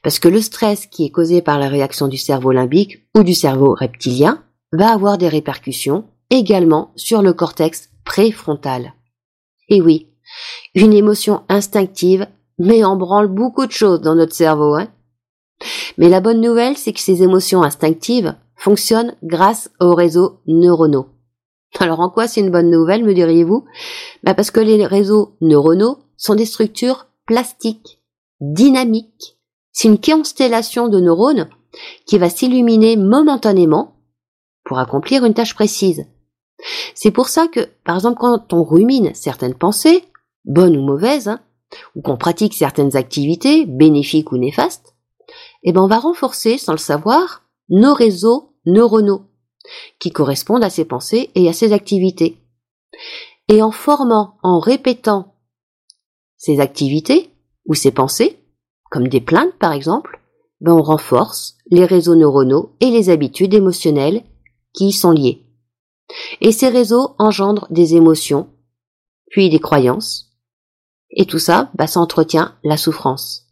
Parce 0.03 0.19
que 0.19 0.29
le 0.29 0.41
stress 0.41 0.87
qui 0.87 1.05
est 1.05 1.11
causé 1.11 1.43
par 1.43 1.59
la 1.59 1.69
réaction 1.69 2.09
du 2.09 2.17
cerveau 2.17 2.53
limbique 2.53 3.09
ou 3.17 3.23
du 3.23 3.35
cerveau 3.35 3.75
reptilien 3.75 4.43
va 4.73 4.93
avoir 4.93 5.19
des 5.19 5.29
répercussions 5.29 6.09
également 6.31 6.93
sur 6.97 7.23
le 7.23 7.33
cortex 7.33 7.91
préfrontal. 8.05 8.95
Et 9.69 9.81
oui, 9.81 10.09
une 10.75 10.93
émotion 10.93 11.43
instinctive 11.49 12.27
met 12.59 12.85
en 12.85 12.97
branle 12.97 13.29
beaucoup 13.29 13.67
de 13.67 13.73
choses 13.73 14.01
dans 14.01 14.15
notre 14.15 14.35
cerveau. 14.35 14.75
Hein 14.75 14.89
Mais 15.99 16.09
la 16.09 16.21
bonne 16.21 16.41
nouvelle, 16.41 16.77
c'est 16.77 16.93
que 16.93 17.01
ces 17.01 17.23
émotions 17.23 17.63
instinctives 17.63 18.35
fonctionnent 18.55 19.15
grâce 19.23 19.71
aux 19.81 19.95
réseaux 19.95 20.41
neuronaux. 20.47 21.09
Alors 21.79 22.01
en 22.01 22.11
quoi 22.11 22.27
c'est 22.27 22.41
une 22.41 22.51
bonne 22.51 22.71
nouvelle, 22.71 23.05
me 23.05 23.13
diriez-vous? 23.13 23.67
Bah 24.23 24.35
Parce 24.35 24.51
que 24.51 24.61
les 24.61 24.87
réseaux 24.87 25.37
neuronaux 25.41 25.99
sont 26.17 26.35
des 26.35 26.47
structures 26.47 27.07
plastiques, 27.27 28.01
dynamiques. 28.41 29.39
C'est 29.73 29.89
une 29.89 30.01
constellation 30.01 30.89
de 30.89 31.01
neurones 31.01 31.49
qui 32.07 32.17
va 32.17 32.31
s'illuminer 32.31 32.97
momentanément 32.97 33.97
pour 34.65 34.79
accomplir 34.79 35.25
une 35.25 35.35
tâche 35.35 35.55
précise. 35.55 36.07
C'est 36.95 37.11
pour 37.11 37.29
ça 37.29 37.49
que, 37.49 37.69
par 37.85 37.97
exemple, 37.97 38.19
quand 38.21 38.53
on 38.53 38.65
rumine 38.65 39.15
certaines 39.15 39.55
pensées, 39.55 40.05
bonnes 40.45 40.77
ou 40.77 40.83
mauvaises, 40.83 41.29
hein, 41.29 41.41
ou 41.95 42.03
qu'on 42.03 42.17
pratique 42.17 42.55
certaines 42.55 42.97
activités, 42.97 43.67
bénéfiques 43.67 44.33
ou 44.33 44.39
néfastes, 44.39 44.95
eh 45.63 45.73
ben 45.73 45.83
on 45.83 45.89
va 45.89 45.99
renforcer, 45.99 46.59
sans 46.59 46.73
le 46.73 46.79
savoir, 46.79 47.43
nos 47.69 47.95
réseaux 47.95 48.55
neuronaux 48.65 49.23
qui 49.99 50.11
correspondent 50.11 50.65
à 50.65 50.71
ces 50.71 50.85
pensées 50.85 51.31
et 51.35 51.49
à 51.49 51.53
ces 51.53 51.73
activités. 51.73 52.39
Et 53.49 53.63
en 53.63 53.73
formant, 53.73 54.37
en 54.43 54.61
répétant 54.61 55.35
ces 56.37 56.61
activités 56.61 57.31
ou 57.67 57.75
ces 57.75 57.91
pensées, 57.91 58.39
comme 58.91 59.09
des 59.09 59.21
plaintes 59.21 59.55
par 59.59 59.73
exemple, 59.73 60.21
ben 60.61 60.73
on 60.73 60.83
renforce 60.83 61.59
les 61.71 61.85
réseaux 61.85 62.15
neuronaux 62.15 62.77
et 62.81 62.91
les 62.91 63.11
habitudes 63.11 63.55
émotionnelles 63.55 64.23
qui 64.73 64.89
y 64.89 64.93
sont 64.93 65.11
liées. 65.11 65.46
Et 66.41 66.53
ces 66.53 66.69
réseaux 66.69 67.15
engendrent 67.19 67.67
des 67.71 67.95
émotions, 67.95 68.49
puis 69.31 69.51
des 69.51 69.59
croyances, 69.59 70.33
et 71.11 71.27
tout 71.27 71.39
ça, 71.39 71.71
bah, 71.75 71.87
ça 71.87 72.01
entretient 72.01 72.57
la 72.63 72.77
souffrance. 72.77 73.47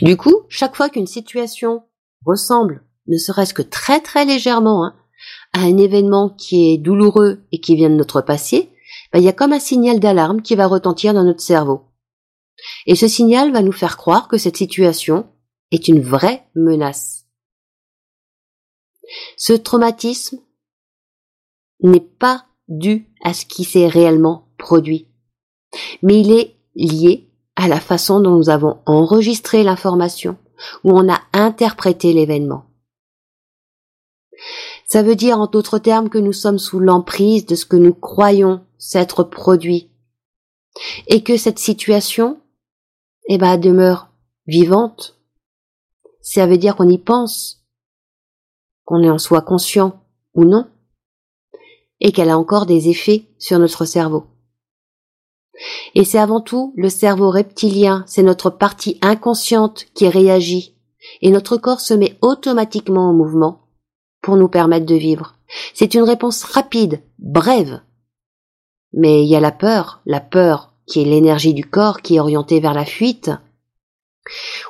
Du 0.00 0.16
coup, 0.16 0.42
chaque 0.48 0.76
fois 0.76 0.88
qu'une 0.88 1.06
situation 1.06 1.84
ressemble 2.24 2.84
ne 3.08 3.18
serait-ce 3.18 3.54
que 3.54 3.62
très 3.62 4.00
très 4.00 4.24
légèrement, 4.24 4.84
hein, 4.84 4.96
à 5.52 5.60
un 5.60 5.76
événement 5.76 6.30
qui 6.30 6.72
est 6.72 6.78
douloureux 6.78 7.44
et 7.52 7.60
qui 7.60 7.74
vient 7.76 7.90
de 7.90 7.96
notre 7.96 8.20
passé, 8.20 8.70
ben, 9.12 9.18
il 9.18 9.24
y 9.24 9.28
a 9.28 9.32
comme 9.32 9.52
un 9.52 9.58
signal 9.58 10.00
d'alarme 10.00 10.42
qui 10.42 10.54
va 10.54 10.66
retentir 10.66 11.14
dans 11.14 11.24
notre 11.24 11.40
cerveau. 11.40 11.82
Et 12.86 12.94
ce 12.94 13.08
signal 13.08 13.52
va 13.52 13.62
nous 13.62 13.72
faire 13.72 13.96
croire 13.96 14.28
que 14.28 14.38
cette 14.38 14.56
situation 14.56 15.26
est 15.70 15.88
une 15.88 16.00
vraie 16.00 16.46
menace. 16.54 17.26
Ce 19.36 19.52
traumatisme 19.52 20.38
n'est 21.82 22.00
pas 22.00 22.46
dû 22.68 23.08
à 23.22 23.34
ce 23.34 23.46
qui 23.46 23.64
s'est 23.64 23.88
réellement 23.88 24.48
produit, 24.58 25.08
mais 26.02 26.20
il 26.20 26.32
est 26.32 26.56
lié 26.74 27.28
à 27.56 27.68
la 27.68 27.80
façon 27.80 28.20
dont 28.20 28.36
nous 28.36 28.50
avons 28.50 28.78
enregistré 28.86 29.62
l'information, 29.62 30.36
ou 30.84 30.92
on 30.92 31.12
a 31.12 31.20
interprété 31.32 32.12
l'événement. 32.12 32.64
Ça 34.86 35.02
veut 35.02 35.16
dire 35.16 35.38
en 35.38 35.46
d'autres 35.46 35.78
termes 35.78 36.08
que 36.08 36.18
nous 36.18 36.32
sommes 36.32 36.58
sous 36.58 36.80
l'emprise 36.80 37.46
de 37.46 37.54
ce 37.54 37.66
que 37.66 37.76
nous 37.76 37.94
croyons 37.94 38.64
s'être 38.78 39.22
produit 39.22 39.90
et 41.06 41.22
que 41.22 41.36
cette 41.36 41.58
situation 41.58 42.40
eh 43.28 43.38
ben, 43.38 43.56
demeure 43.56 44.08
vivante. 44.46 45.18
Ça 46.20 46.46
veut 46.46 46.58
dire 46.58 46.76
qu'on 46.76 46.88
y 46.88 46.98
pense, 46.98 47.64
qu'on 48.84 49.02
est 49.02 49.10
en 49.10 49.18
soi 49.18 49.42
conscient 49.42 50.04
ou 50.34 50.44
non, 50.44 50.68
et 52.02 52.12
qu'elle 52.12 52.28
a 52.28 52.36
encore 52.36 52.66
des 52.66 52.88
effets 52.88 53.28
sur 53.38 53.58
notre 53.58 53.84
cerveau. 53.84 54.24
Et 55.94 56.04
c'est 56.04 56.18
avant 56.18 56.40
tout 56.40 56.74
le 56.76 56.88
cerveau 56.88 57.30
reptilien, 57.30 58.04
c'est 58.06 58.24
notre 58.24 58.50
partie 58.50 58.98
inconsciente 59.02 59.86
qui 59.94 60.08
réagit, 60.08 60.74
et 61.22 61.30
notre 61.30 61.56
corps 61.56 61.80
se 61.80 61.94
met 61.94 62.18
automatiquement 62.20 63.08
en 63.08 63.12
mouvement 63.12 63.60
pour 64.20 64.36
nous 64.36 64.48
permettre 64.48 64.86
de 64.86 64.96
vivre. 64.96 65.36
C'est 65.74 65.94
une 65.94 66.02
réponse 66.02 66.42
rapide, 66.42 67.02
brève. 67.18 67.80
Mais 68.92 69.22
il 69.22 69.28
y 69.28 69.36
a 69.36 69.40
la 69.40 69.52
peur, 69.52 70.00
la 70.04 70.20
peur 70.20 70.74
qui 70.86 71.02
est 71.02 71.04
l'énergie 71.04 71.54
du 71.54 71.64
corps 71.64 72.02
qui 72.02 72.16
est 72.16 72.20
orientée 72.20 72.58
vers 72.58 72.74
la 72.74 72.84
fuite. 72.84 73.30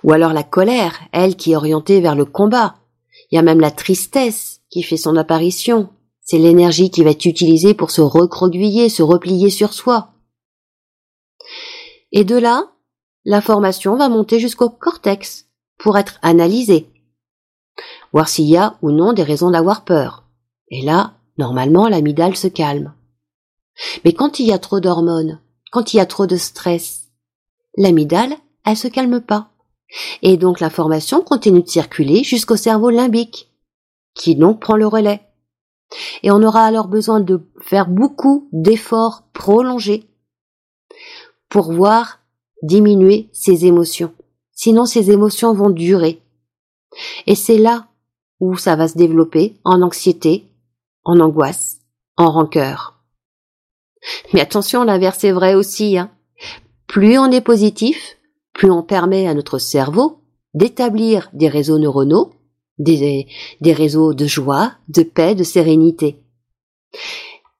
Ou 0.02 0.12
alors 0.12 0.34
la 0.34 0.42
colère, 0.42 0.98
elle 1.12 1.36
qui 1.36 1.52
est 1.52 1.56
orientée 1.56 2.00
vers 2.00 2.14
le 2.14 2.26
combat. 2.26 2.76
Il 3.30 3.36
y 3.36 3.38
a 3.38 3.42
même 3.42 3.60
la 3.60 3.70
tristesse 3.70 4.60
qui 4.68 4.82
fait 4.82 4.98
son 4.98 5.16
apparition. 5.16 5.88
C'est 6.22 6.38
l'énergie 6.38 6.90
qui 6.90 7.02
va 7.02 7.10
être 7.10 7.26
utilisée 7.26 7.74
pour 7.74 7.90
se 7.90 8.00
recroqueviller, 8.00 8.88
se 8.88 9.02
replier 9.02 9.50
sur 9.50 9.72
soi. 9.72 10.12
Et 12.12 12.24
de 12.24 12.36
là, 12.36 12.72
l'information 13.24 13.96
va 13.96 14.08
monter 14.08 14.38
jusqu'au 14.38 14.70
cortex 14.70 15.46
pour 15.78 15.98
être 15.98 16.18
analysée, 16.22 16.86
voir 18.12 18.28
s'il 18.28 18.48
y 18.48 18.56
a 18.56 18.78
ou 18.82 18.90
non 18.90 19.12
des 19.12 19.22
raisons 19.24 19.50
d'avoir 19.50 19.84
peur. 19.84 20.24
Et 20.68 20.82
là, 20.82 21.14
normalement, 21.38 21.88
l'amygdale 21.88 22.36
se 22.36 22.48
calme. 22.48 22.94
Mais 24.04 24.12
quand 24.12 24.38
il 24.38 24.46
y 24.46 24.52
a 24.52 24.58
trop 24.58 24.80
d'hormones, 24.80 25.40
quand 25.70 25.92
il 25.92 25.96
y 25.96 26.00
a 26.00 26.06
trop 26.06 26.26
de 26.26 26.36
stress, 26.36 27.08
l'amygdale, 27.76 28.36
elle 28.64 28.76
se 28.76 28.88
calme 28.88 29.20
pas. 29.20 29.48
Et 30.22 30.36
donc 30.36 30.60
l'information 30.60 31.22
continue 31.22 31.62
de 31.62 31.68
circuler 31.68 32.22
jusqu'au 32.22 32.56
cerveau 32.56 32.90
limbique, 32.90 33.50
qui 34.14 34.36
donc 34.36 34.60
prend 34.60 34.76
le 34.76 34.86
relais. 34.86 35.20
Et 36.22 36.30
on 36.30 36.42
aura 36.42 36.64
alors 36.64 36.88
besoin 36.88 37.20
de 37.20 37.40
faire 37.60 37.88
beaucoup 37.88 38.48
d'efforts 38.52 39.24
prolongés 39.32 40.08
pour 41.48 41.72
voir 41.72 42.20
diminuer 42.62 43.28
ces 43.32 43.66
émotions. 43.66 44.12
Sinon, 44.52 44.86
ces 44.86 45.10
émotions 45.10 45.54
vont 45.54 45.70
durer. 45.70 46.22
Et 47.26 47.34
c'est 47.34 47.58
là 47.58 47.86
où 48.40 48.56
ça 48.56 48.76
va 48.76 48.88
se 48.88 48.98
développer 48.98 49.56
en 49.64 49.82
anxiété, 49.82 50.46
en 51.04 51.20
angoisse, 51.20 51.80
en 52.16 52.30
rancœur. 52.30 53.00
Mais 54.32 54.40
attention, 54.40 54.84
l'inverse 54.84 55.24
est 55.24 55.32
vrai 55.32 55.54
aussi. 55.54 55.98
Hein. 55.98 56.10
Plus 56.86 57.18
on 57.18 57.30
est 57.30 57.40
positif, 57.40 58.18
plus 58.52 58.70
on 58.70 58.82
permet 58.82 59.26
à 59.26 59.34
notre 59.34 59.58
cerveau 59.58 60.18
d'établir 60.54 61.30
des 61.32 61.48
réseaux 61.48 61.78
neuronaux, 61.78 62.32
des, 62.78 63.26
des 63.60 63.72
réseaux 63.72 64.14
de 64.14 64.26
joie, 64.26 64.72
de 64.88 65.02
paix, 65.02 65.34
de 65.34 65.44
sérénité. 65.44 66.16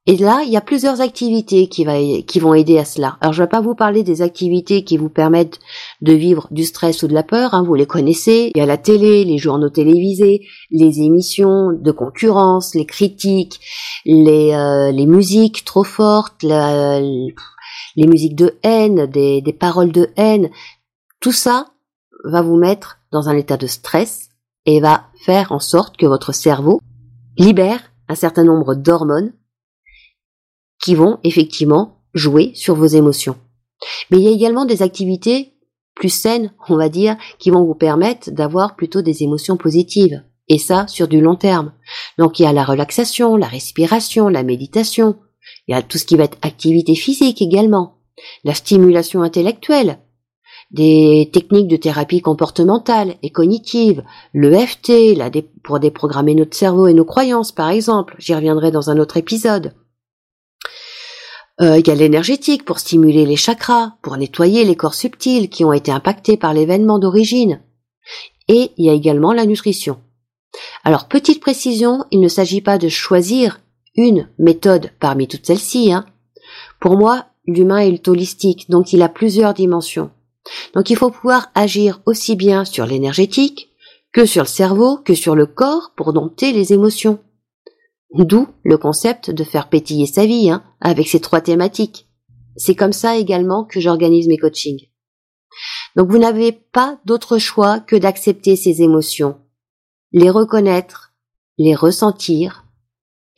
Et 0.04 0.16
là, 0.16 0.42
il 0.44 0.50
y 0.50 0.56
a 0.56 0.60
plusieurs 0.60 1.00
activités 1.00 1.68
qui, 1.68 1.84
va, 1.84 1.94
qui 2.26 2.40
vont 2.40 2.54
aider 2.54 2.76
à 2.76 2.84
cela. 2.84 3.18
Alors, 3.20 3.32
je 3.32 3.40
ne 3.40 3.46
vais 3.46 3.50
pas 3.50 3.60
vous 3.60 3.76
parler 3.76 4.02
des 4.02 4.20
activités 4.20 4.82
qui 4.82 4.96
vous 4.96 5.08
permettent 5.08 5.60
de 6.00 6.12
vivre 6.12 6.48
du 6.50 6.64
stress 6.64 7.04
ou 7.04 7.06
de 7.06 7.14
la 7.14 7.22
peur. 7.22 7.54
Hein, 7.54 7.62
vous 7.62 7.76
les 7.76 7.86
connaissez. 7.86 8.50
Il 8.52 8.58
y 8.58 8.62
a 8.62 8.66
la 8.66 8.78
télé, 8.78 9.24
les 9.24 9.38
journaux 9.38 9.70
télévisés, 9.70 10.40
les 10.72 11.02
émissions 11.02 11.70
de 11.70 11.92
concurrence, 11.92 12.74
les 12.74 12.84
critiques, 12.84 13.60
les, 14.04 14.52
euh, 14.54 14.90
les 14.90 15.06
musiques 15.06 15.64
trop 15.64 15.84
fortes, 15.84 16.42
les 16.42 17.32
musiques 17.96 18.34
de 18.34 18.58
haine, 18.64 19.06
des, 19.06 19.40
des 19.40 19.52
paroles 19.52 19.92
de 19.92 20.08
haine. 20.16 20.50
Tout 21.20 21.30
ça 21.30 21.68
va 22.24 22.42
vous 22.42 22.56
mettre 22.56 22.98
dans 23.12 23.28
un 23.28 23.36
état 23.36 23.56
de 23.56 23.68
stress 23.68 24.30
et 24.66 24.80
va 24.80 25.06
faire 25.24 25.52
en 25.52 25.60
sorte 25.60 25.96
que 25.96 26.06
votre 26.06 26.32
cerveau 26.32 26.80
libère 27.36 27.92
un 28.08 28.14
certain 28.14 28.44
nombre 28.44 28.74
d'hormones 28.74 29.32
qui 30.82 30.94
vont 30.94 31.18
effectivement 31.24 32.02
jouer 32.14 32.52
sur 32.54 32.74
vos 32.74 32.86
émotions. 32.86 33.36
Mais 34.10 34.18
il 34.18 34.24
y 34.24 34.28
a 34.28 34.32
également 34.32 34.64
des 34.64 34.82
activités 34.82 35.54
plus 35.94 36.12
saines, 36.12 36.52
on 36.68 36.76
va 36.76 36.88
dire, 36.88 37.16
qui 37.38 37.50
vont 37.50 37.64
vous 37.64 37.74
permettre 37.74 38.30
d'avoir 38.30 38.76
plutôt 38.76 39.02
des 39.02 39.22
émotions 39.22 39.56
positives. 39.56 40.22
Et 40.48 40.58
ça, 40.58 40.86
sur 40.88 41.08
du 41.08 41.20
long 41.20 41.36
terme. 41.36 41.72
Donc 42.18 42.38
il 42.38 42.42
y 42.42 42.46
a 42.46 42.52
la 42.52 42.64
relaxation, 42.64 43.36
la 43.36 43.46
respiration, 43.46 44.28
la 44.28 44.42
méditation. 44.42 45.16
Il 45.66 45.74
y 45.74 45.78
a 45.78 45.82
tout 45.82 45.98
ce 45.98 46.04
qui 46.04 46.16
va 46.16 46.24
être 46.24 46.38
activité 46.42 46.94
physique 46.94 47.40
également. 47.40 47.98
La 48.44 48.54
stimulation 48.54 49.22
intellectuelle. 49.22 49.98
Des 50.72 51.30
techniques 51.32 51.68
de 51.68 51.76
thérapie 51.76 52.22
comportementale 52.22 53.16
et 53.22 53.30
cognitive. 53.30 54.02
l'EFT, 54.32 54.92
pour 55.62 55.78
déprogrammer 55.78 56.34
notre 56.34 56.56
cerveau 56.56 56.86
et 56.86 56.94
nos 56.94 57.04
croyances, 57.04 57.52
par 57.52 57.68
exemple. 57.68 58.14
J'y 58.18 58.34
reviendrai 58.34 58.70
dans 58.70 58.90
un 58.90 58.98
autre 58.98 59.18
épisode. 59.18 59.74
Euh, 61.60 61.78
il 61.78 61.86
y 61.86 61.90
a 61.90 61.94
l'énergétique 61.94 62.64
pour 62.64 62.78
stimuler 62.78 63.26
les 63.26 63.36
chakras, 63.36 63.92
pour 64.02 64.16
nettoyer 64.16 64.64
les 64.64 64.74
corps 64.74 64.94
subtils 64.94 65.50
qui 65.50 65.64
ont 65.64 65.72
été 65.72 65.92
impactés 65.92 66.38
par 66.38 66.54
l'événement 66.54 66.98
d'origine. 66.98 67.60
Et 68.48 68.70
il 68.78 68.86
y 68.86 68.90
a 68.90 68.94
également 68.94 69.32
la 69.32 69.46
nutrition. 69.46 69.98
Alors, 70.84 71.06
petite 71.06 71.40
précision, 71.40 72.04
il 72.10 72.20
ne 72.20 72.28
s'agit 72.28 72.60
pas 72.60 72.78
de 72.78 72.88
choisir 72.88 73.60
une 73.94 74.28
méthode 74.38 74.90
parmi 75.00 75.28
toutes 75.28 75.46
celles-ci. 75.46 75.92
Hein. 75.92 76.06
Pour 76.80 76.96
moi, 76.96 77.26
l'humain 77.46 77.78
est 77.78 78.08
holistique, 78.08 78.70
donc 78.70 78.92
il 78.92 79.02
a 79.02 79.08
plusieurs 79.08 79.54
dimensions. 79.54 80.10
Donc 80.74 80.90
il 80.90 80.96
faut 80.96 81.10
pouvoir 81.10 81.50
agir 81.54 82.00
aussi 82.06 82.36
bien 82.36 82.64
sur 82.64 82.86
l'énergétique 82.86 83.70
que 84.12 84.26
sur 84.26 84.42
le 84.42 84.48
cerveau, 84.48 84.98
que 84.98 85.14
sur 85.14 85.34
le 85.34 85.46
corps 85.46 85.92
pour 85.96 86.12
dompter 86.12 86.52
les 86.52 86.72
émotions. 86.72 87.22
D'où 88.14 88.46
le 88.62 88.76
concept 88.76 89.30
de 89.30 89.44
faire 89.44 89.68
pétiller 89.68 90.06
sa 90.06 90.26
vie 90.26 90.50
hein, 90.50 90.62
avec 90.80 91.08
ces 91.08 91.20
trois 91.20 91.40
thématiques. 91.40 92.08
C'est 92.56 92.74
comme 92.74 92.92
ça 92.92 93.16
également 93.16 93.64
que 93.64 93.80
j'organise 93.80 94.28
mes 94.28 94.36
coachings. 94.36 94.88
Donc 95.96 96.10
vous 96.10 96.18
n'avez 96.18 96.52
pas 96.52 97.00
d'autre 97.06 97.38
choix 97.38 97.80
que 97.80 97.96
d'accepter 97.96 98.56
ces 98.56 98.82
émotions, 98.82 99.40
les 100.12 100.30
reconnaître, 100.30 101.14
les 101.58 101.74
ressentir, 101.74 102.66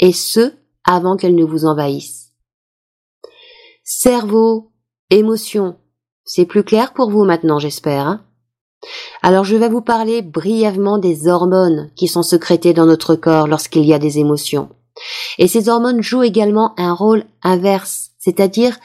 et 0.00 0.12
ce, 0.12 0.52
avant 0.84 1.16
qu'elles 1.16 1.34
ne 1.34 1.44
vous 1.44 1.64
envahissent. 1.64 2.32
Cerveau, 3.84 4.72
émotion, 5.10 5.78
c'est 6.24 6.46
plus 6.46 6.64
clair 6.64 6.92
pour 6.92 7.10
vous 7.10 7.24
maintenant, 7.24 7.58
j'espère. 7.58 8.06
Hein? 8.06 8.24
Alors 9.22 9.44
je 9.44 9.56
vais 9.56 9.68
vous 9.68 9.80
parler 9.80 10.22
brièvement 10.22 10.98
des 10.98 11.28
hormones 11.28 11.90
qui 11.96 12.08
sont 12.08 12.22
sécrétées 12.22 12.74
dans 12.74 12.86
notre 12.86 13.14
corps 13.14 13.46
lorsqu'il 13.46 13.84
y 13.84 13.94
a 13.94 13.98
des 13.98 14.18
émotions. 14.18 14.70
Et 15.38 15.48
ces 15.48 15.68
hormones 15.68 16.02
jouent 16.02 16.22
également 16.22 16.74
un 16.78 16.92
rôle 16.92 17.24
inverse, 17.42 18.10
c'est-à-dire 18.18 18.78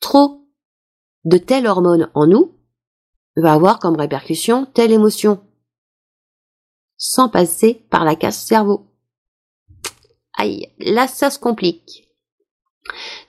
trop 0.00 0.42
de 1.24 1.38
telle 1.38 1.66
hormone 1.66 2.10
en 2.14 2.26
nous 2.26 2.52
va 3.36 3.52
avoir 3.52 3.78
comme 3.78 3.96
répercussion 3.96 4.66
telle 4.66 4.92
émotion, 4.92 5.40
sans 6.96 7.28
passer 7.28 7.86
par 7.90 8.04
la 8.04 8.16
casse 8.16 8.44
cerveau. 8.44 8.86
Aïe, 10.36 10.68
là 10.78 11.08
ça 11.08 11.30
se 11.30 11.38
complique. 11.38 12.07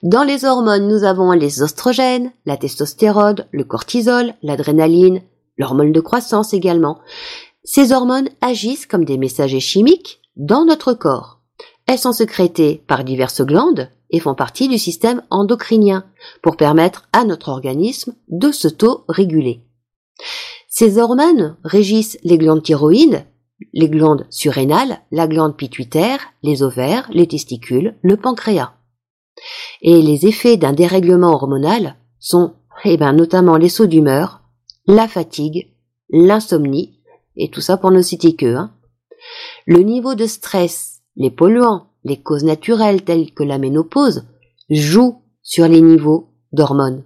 Dans 0.04 0.24
les 0.24 0.46
hormones, 0.46 0.88
nous 0.88 1.04
avons 1.04 1.32
les 1.32 1.62
oestrogènes, 1.62 2.32
la 2.46 2.58
testostérone, 2.58 3.46
le 3.52 3.64
cortisol, 3.64 4.34
l'adrénaline, 4.42 5.22
l'hormone 5.58 5.92
de 5.92 6.02
croissance 6.02 6.54
également. 6.54 7.00
Ces 7.64 7.92
hormones 7.92 8.30
agissent 8.42 8.86
comme 8.86 9.06
des 9.06 9.18
messagers 9.18 9.60
chimiques 9.60 10.22
dans 10.36 10.66
notre 10.66 10.94
corps. 10.94 11.40
Elles 11.86 12.00
sont 12.00 12.14
sécrétées 12.14 12.84
par 12.88 13.04
diverses 13.04 13.42
glandes 13.42 13.90
et 14.10 14.20
font 14.20 14.36
partie 14.36 14.68
du 14.68 14.78
système 14.78 15.24
endocrinien 15.30 16.06
pour 16.42 16.58
permettre 16.58 17.08
à 17.14 17.26
notre 17.26 17.50
organisme 17.50 18.16
de 18.28 18.52
s'auto-réguler. 18.52 19.62
Ces 20.68 20.98
hormones 20.98 21.58
régissent 21.64 22.18
les 22.24 22.38
glandes 22.38 22.64
thyroïdes, 22.64 23.26
les 23.74 23.90
glandes 23.90 24.26
surrénales, 24.30 25.02
la 25.12 25.28
glande 25.28 25.58
pituitaire, 25.58 26.20
les 26.44 26.64
ovaires, 26.64 27.10
les 27.12 27.28
testicules, 27.28 27.96
le 28.02 28.18
pancréas. 28.18 28.74
Et 29.82 30.02
les 30.02 30.26
effets 30.26 30.58
d'un 30.58 30.74
dérèglement 30.74 31.34
hormonal 31.34 31.96
sont 32.20 32.54
eh 32.86 32.98
ben, 32.98 33.14
notamment 33.14 33.58
les 33.58 33.70
sauts 33.70 33.88
d'humeur, 33.88 34.42
la 34.88 35.08
fatigue, 35.08 35.74
l'insomnie, 36.10 37.00
et 37.36 37.50
tout 37.50 37.62
ça 37.62 37.78
pour 37.78 37.92
ne 37.92 38.02
citer 38.02 38.36
que. 38.36 38.58
Le 39.66 39.80
niveau 39.80 40.16
de 40.16 40.26
stress, 40.26 41.02
les 41.16 41.32
polluants, 41.32 41.88
les 42.04 42.18
causes 42.18 42.44
naturelles 42.44 43.04
telles 43.04 43.32
que 43.34 43.44
la 43.44 43.58
ménopause 43.58 44.26
jouent 44.70 45.22
sur 45.42 45.68
les 45.68 45.82
niveaux 45.82 46.30
d'hormones. 46.52 47.04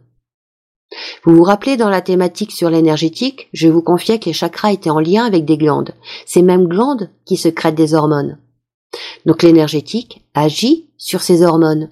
Vous 1.23 1.35
vous 1.35 1.43
rappelez 1.43 1.75
dans 1.75 1.89
la 1.89 2.01
thématique 2.01 2.51
sur 2.51 2.69
l'énergétique, 2.69 3.49
je 3.51 3.67
vous 3.67 3.81
confiais 3.81 4.19
que 4.19 4.25
les 4.25 4.33
chakras 4.33 4.73
étaient 4.73 4.91
en 4.91 4.99
lien 4.99 5.25
avec 5.25 5.43
des 5.45 5.57
glandes, 5.57 5.93
ces 6.25 6.43
mêmes 6.43 6.67
glandes 6.67 7.09
qui 7.25 7.35
secrètent 7.35 7.75
des 7.75 7.95
hormones. 7.95 8.37
Donc 9.25 9.41
l'énergétique 9.41 10.23
agit 10.35 10.91
sur 10.97 11.21
ces 11.21 11.41
hormones, 11.41 11.89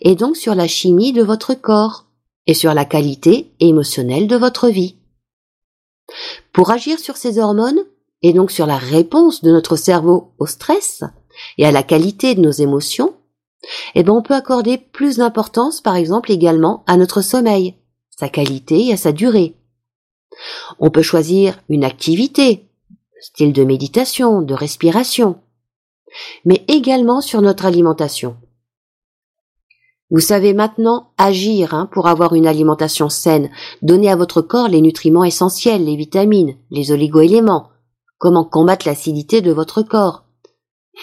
et 0.00 0.14
donc 0.14 0.36
sur 0.36 0.54
la 0.54 0.68
chimie 0.68 1.12
de 1.12 1.22
votre 1.22 1.54
corps, 1.54 2.06
et 2.46 2.54
sur 2.54 2.74
la 2.74 2.84
qualité 2.84 3.52
émotionnelle 3.60 4.26
de 4.28 4.36
votre 4.36 4.68
vie. 4.68 4.96
Pour 6.52 6.70
agir 6.70 6.98
sur 6.98 7.16
ces 7.16 7.38
hormones, 7.38 7.84
et 8.22 8.32
donc 8.32 8.50
sur 8.50 8.66
la 8.66 8.78
réponse 8.78 9.42
de 9.42 9.50
notre 9.50 9.76
cerveau 9.76 10.32
au 10.38 10.46
stress 10.46 11.04
et 11.58 11.66
à 11.66 11.72
la 11.72 11.82
qualité 11.82 12.34
de 12.34 12.40
nos 12.40 12.50
émotions, 12.50 13.14
eh 13.94 14.02
ben 14.02 14.12
on 14.12 14.22
peut 14.22 14.34
accorder 14.34 14.78
plus 14.78 15.18
d'importance, 15.18 15.80
par 15.80 15.96
exemple, 15.96 16.30
également 16.30 16.84
à 16.86 16.96
notre 16.96 17.22
sommeil, 17.22 17.74
sa 18.10 18.28
qualité 18.28 18.86
et 18.86 18.92
à 18.92 18.96
sa 18.96 19.12
durée. 19.12 19.56
On 20.78 20.90
peut 20.90 21.02
choisir 21.02 21.58
une 21.68 21.84
activité, 21.84 22.68
style 23.20 23.52
de 23.52 23.64
méditation, 23.64 24.42
de 24.42 24.54
respiration, 24.54 25.40
mais 26.44 26.64
également 26.68 27.20
sur 27.20 27.40
notre 27.40 27.64
alimentation. 27.64 28.36
Vous 30.10 30.20
savez 30.20 30.52
maintenant 30.52 31.10
agir 31.16 31.74
hein, 31.74 31.88
pour 31.90 32.06
avoir 32.06 32.34
une 32.34 32.46
alimentation 32.46 33.08
saine, 33.08 33.50
donner 33.82 34.10
à 34.10 34.16
votre 34.16 34.42
corps 34.42 34.68
les 34.68 34.80
nutriments 34.80 35.24
essentiels, 35.24 35.84
les 35.84 35.96
vitamines, 35.96 36.56
les 36.70 36.92
oligoéléments, 36.92 37.70
comment 38.18 38.44
combattre 38.44 38.86
l'acidité 38.86 39.40
de 39.40 39.52
votre 39.52 39.82
corps? 39.82 40.24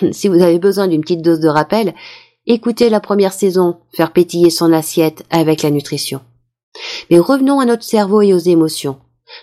si 0.12 0.28
vous 0.28 0.42
avez 0.42 0.60
besoin 0.60 0.88
d'une 0.88 1.02
petite 1.02 1.24
dose 1.24 1.40
de 1.40 1.50
rappel, 1.50 1.94
écoutez 2.46 2.90
la 2.90 3.00
première 3.00 3.34
saison, 3.34 3.78
faire 3.94 4.14
pétiller 4.14 4.50
son 4.50 4.72
assiette 4.72 5.24
avec 5.30 5.64
la 5.64 5.72
nutrition. 5.72 6.22
Mais 7.10 7.20
revenons 7.20 7.60
à 7.60 7.66
notre 7.66 7.84
cerveau 7.84 8.22
et 8.22 8.34
aux 8.34 8.40
émotions. 8.40 9.00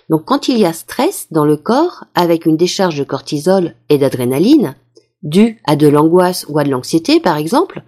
Donc 0.09 0.25
quand 0.25 0.47
il 0.47 0.57
y 0.57 0.65
a 0.65 0.73
stress 0.73 1.27
dans 1.31 1.45
le 1.45 1.57
corps, 1.57 2.05
avec 2.15 2.45
une 2.45 2.57
décharge 2.57 2.97
de 2.97 3.03
cortisol 3.03 3.75
et 3.89 3.97
d'adrénaline, 3.97 4.75
due 5.21 5.61
à 5.65 5.75
de 5.75 5.87
l'angoisse 5.87 6.45
ou 6.47 6.59
à 6.59 6.63
de 6.63 6.69
l'anxiété 6.69 7.19
par 7.19 7.37
exemple, 7.37 7.83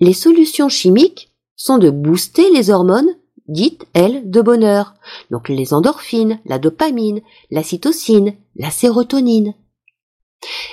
les 0.00 0.12
solutions 0.12 0.68
chimiques 0.68 1.30
sont 1.56 1.78
de 1.78 1.90
booster 1.90 2.50
les 2.50 2.70
hormones 2.70 3.14
dites, 3.50 3.86
elles, 3.92 4.30
de 4.30 4.40
bonheur. 4.40 4.94
Donc 5.30 5.48
les 5.48 5.74
endorphines, 5.74 6.40
la 6.46 6.58
dopamine, 6.58 7.20
la 7.50 7.62
cytocine, 7.62 8.34
la 8.56 8.70
sérotonine. 8.70 9.54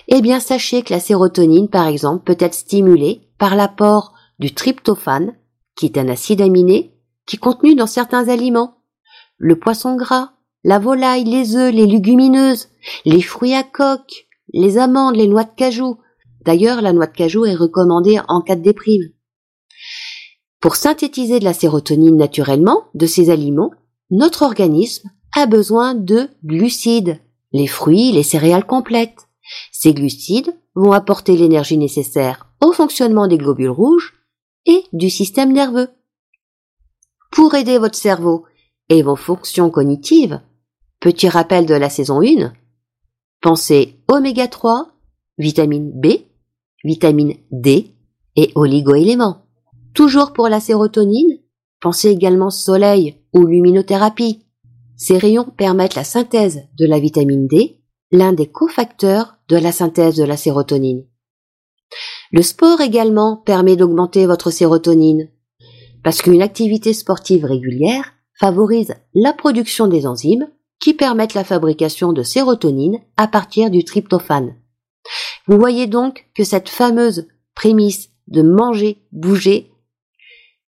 Eh 0.07 0.21
bien, 0.21 0.39
sachez 0.39 0.81
que 0.81 0.93
la 0.93 0.99
sérotonine, 0.99 1.67
par 1.67 1.87
exemple, 1.87 2.23
peut 2.23 2.41
être 2.43 2.53
stimulée 2.53 3.21
par 3.37 3.55
l'apport 3.55 4.13
du 4.39 4.53
tryptophane, 4.53 5.35
qui 5.75 5.87
est 5.87 5.97
un 5.97 6.07
acide 6.07 6.41
aminé, 6.41 6.93
qui 7.25 7.35
est 7.35 7.39
contenu 7.39 7.75
dans 7.75 7.87
certains 7.87 8.29
aliments. 8.29 8.77
Le 9.37 9.59
poisson 9.59 9.95
gras, 9.95 10.31
la 10.63 10.79
volaille, 10.79 11.25
les 11.25 11.55
œufs, 11.55 11.73
les 11.73 11.85
légumineuses, 11.85 12.69
les 13.05 13.21
fruits 13.21 13.53
à 13.53 13.63
coque, 13.63 14.27
les 14.53 14.77
amandes, 14.77 15.15
les 15.15 15.27
noix 15.27 15.43
de 15.43 15.53
cajou. 15.55 15.97
D'ailleurs, 16.45 16.81
la 16.81 16.93
noix 16.93 17.07
de 17.07 17.11
cajou 17.11 17.45
est 17.45 17.55
recommandée 17.55 18.19
en 18.27 18.41
cas 18.41 18.55
de 18.55 18.61
déprime. 18.61 19.09
Pour 20.59 20.75
synthétiser 20.75 21.39
de 21.39 21.43
la 21.43 21.53
sérotonine 21.53 22.17
naturellement 22.17 22.85
de 22.95 23.05
ces 23.05 23.29
aliments, 23.29 23.71
notre 24.09 24.43
organisme 24.43 25.09
a 25.35 25.45
besoin 25.45 25.93
de 25.93 26.29
glucides, 26.43 27.19
les 27.51 27.67
fruits, 27.67 28.11
les 28.11 28.23
céréales 28.23 28.65
complètes. 28.65 29.27
Ces 29.71 29.93
glucides 29.93 30.55
vont 30.75 30.91
apporter 30.91 31.37
l'énergie 31.37 31.77
nécessaire 31.77 32.47
au 32.61 32.71
fonctionnement 32.71 33.27
des 33.27 33.37
globules 33.37 33.69
rouges 33.69 34.15
et 34.65 34.83
du 34.93 35.09
système 35.09 35.53
nerveux. 35.53 35.89
Pour 37.31 37.53
aider 37.53 37.77
votre 37.77 37.97
cerveau 37.97 38.45
et 38.89 39.03
vos 39.03 39.15
fonctions 39.15 39.69
cognitives, 39.69 40.41
petit 40.99 41.29
rappel 41.29 41.65
de 41.65 41.75
la 41.75 41.89
saison 41.89 42.21
1, 42.21 42.53
pensez 43.41 43.99
oméga 44.07 44.47
3, 44.47 44.89
vitamine 45.37 45.91
B, 45.91 46.07
vitamine 46.83 47.35
D 47.51 47.93
et 48.35 48.51
oligoéléments. 48.55 49.46
Toujours 49.93 50.33
pour 50.33 50.47
la 50.47 50.59
sérotonine, 50.59 51.39
pensez 51.79 52.09
également 52.09 52.49
soleil 52.49 53.17
ou 53.33 53.45
luminothérapie. 53.45 54.45
Ces 54.95 55.17
rayons 55.17 55.45
permettent 55.57 55.95
la 55.95 56.03
synthèse 56.03 56.63
de 56.77 56.85
la 56.85 56.99
vitamine 56.99 57.47
D, 57.47 57.79
l'un 58.11 58.33
des 58.33 58.47
cofacteurs 58.47 59.37
de 59.49 59.57
la 59.57 59.71
synthèse 59.71 60.15
de 60.15 60.23
la 60.23 60.37
sérotonine. 60.37 61.05
Le 62.31 62.41
sport 62.41 62.81
également 62.81 63.37
permet 63.37 63.75
d'augmenter 63.75 64.25
votre 64.25 64.51
sérotonine, 64.51 65.29
parce 66.03 66.21
qu'une 66.21 66.41
activité 66.41 66.93
sportive 66.93 67.45
régulière 67.45 68.13
favorise 68.39 68.93
la 69.13 69.33
production 69.33 69.87
des 69.87 70.05
enzymes 70.05 70.47
qui 70.79 70.93
permettent 70.93 71.33
la 71.33 71.43
fabrication 71.43 72.13
de 72.13 72.23
sérotonine 72.23 72.99
à 73.17 73.27
partir 73.27 73.69
du 73.69 73.83
tryptophane. 73.83 74.55
Vous 75.47 75.57
voyez 75.57 75.87
donc 75.87 76.27
que 76.35 76.43
cette 76.43 76.69
fameuse 76.69 77.27
prémisse 77.55 78.09
de 78.27 78.41
manger, 78.41 79.01
bouger 79.11 79.71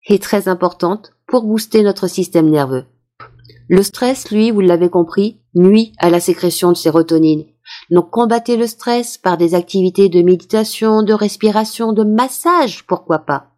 est 0.06 0.22
très 0.22 0.48
importante 0.48 1.12
pour 1.26 1.44
booster 1.44 1.82
notre 1.82 2.06
système 2.06 2.50
nerveux. 2.50 2.84
Le 3.68 3.82
stress, 3.82 4.30
lui, 4.30 4.50
vous 4.50 4.60
l'avez 4.60 4.90
compris, 4.90 5.40
nuit 5.54 5.92
à 5.98 6.10
la 6.10 6.20
sécrétion 6.20 6.70
de 6.70 6.76
sérotonine. 6.76 7.46
Donc 7.90 8.10
combattez 8.10 8.56
le 8.56 8.66
stress 8.66 9.16
par 9.16 9.38
des 9.38 9.54
activités 9.54 10.08
de 10.08 10.22
méditation, 10.22 11.02
de 11.02 11.14
respiration, 11.14 11.92
de 11.92 12.04
massage, 12.04 12.86
pourquoi 12.86 13.20
pas. 13.20 13.52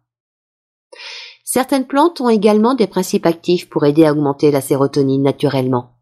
Certaines 1.43 1.87
plantes 1.87 2.21
ont 2.21 2.29
également 2.29 2.73
des 2.73 2.87
principes 2.87 3.25
actifs 3.25 3.69
pour 3.69 3.85
aider 3.85 4.05
à 4.05 4.11
augmenter 4.13 4.51
la 4.51 4.61
sérotonine 4.61 5.23
naturellement. 5.23 5.97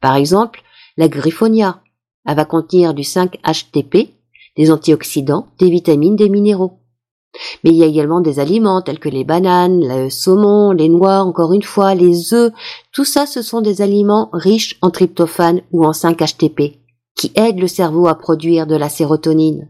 Par 0.00 0.16
exemple, 0.16 0.62
la 0.96 1.08
griffonia. 1.08 1.82
Elle 2.26 2.36
va 2.36 2.44
contenir 2.44 2.92
du 2.92 3.02
5-HTP, 3.02 4.10
des 4.56 4.70
antioxydants, 4.70 5.48
des 5.58 5.70
vitamines, 5.70 6.16
des 6.16 6.28
minéraux. 6.28 6.77
Mais 7.62 7.70
il 7.70 7.76
y 7.76 7.82
a 7.82 7.86
également 7.86 8.20
des 8.20 8.40
aliments 8.40 8.82
tels 8.82 8.98
que 8.98 9.08
les 9.08 9.24
bananes, 9.24 9.80
le 9.80 10.10
saumon, 10.10 10.72
les 10.72 10.88
noix, 10.88 11.20
encore 11.20 11.52
une 11.52 11.62
fois, 11.62 11.94
les 11.94 12.34
œufs. 12.34 12.52
Tout 12.92 13.04
ça, 13.04 13.26
ce 13.26 13.42
sont 13.42 13.60
des 13.60 13.82
aliments 13.82 14.30
riches 14.32 14.78
en 14.82 14.90
tryptophane 14.90 15.62
ou 15.72 15.84
en 15.84 15.92
5-HTP, 15.92 16.78
qui 17.16 17.32
aident 17.34 17.60
le 17.60 17.68
cerveau 17.68 18.06
à 18.08 18.16
produire 18.16 18.66
de 18.66 18.76
la 18.76 18.88
sérotonine. 18.88 19.68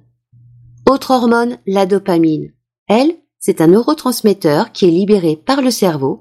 Autre 0.89 1.11
hormone, 1.11 1.59
la 1.67 1.87
dopamine. 1.87 2.53
Elle, 2.89 3.17
c'est 3.39 3.61
un 3.61 3.69
neurotransmetteur 3.69 4.73
qui 4.73 4.87
est 4.87 4.91
libéré 4.91 5.37
par 5.37 5.63
le 5.63 5.71
cerveau, 5.71 6.21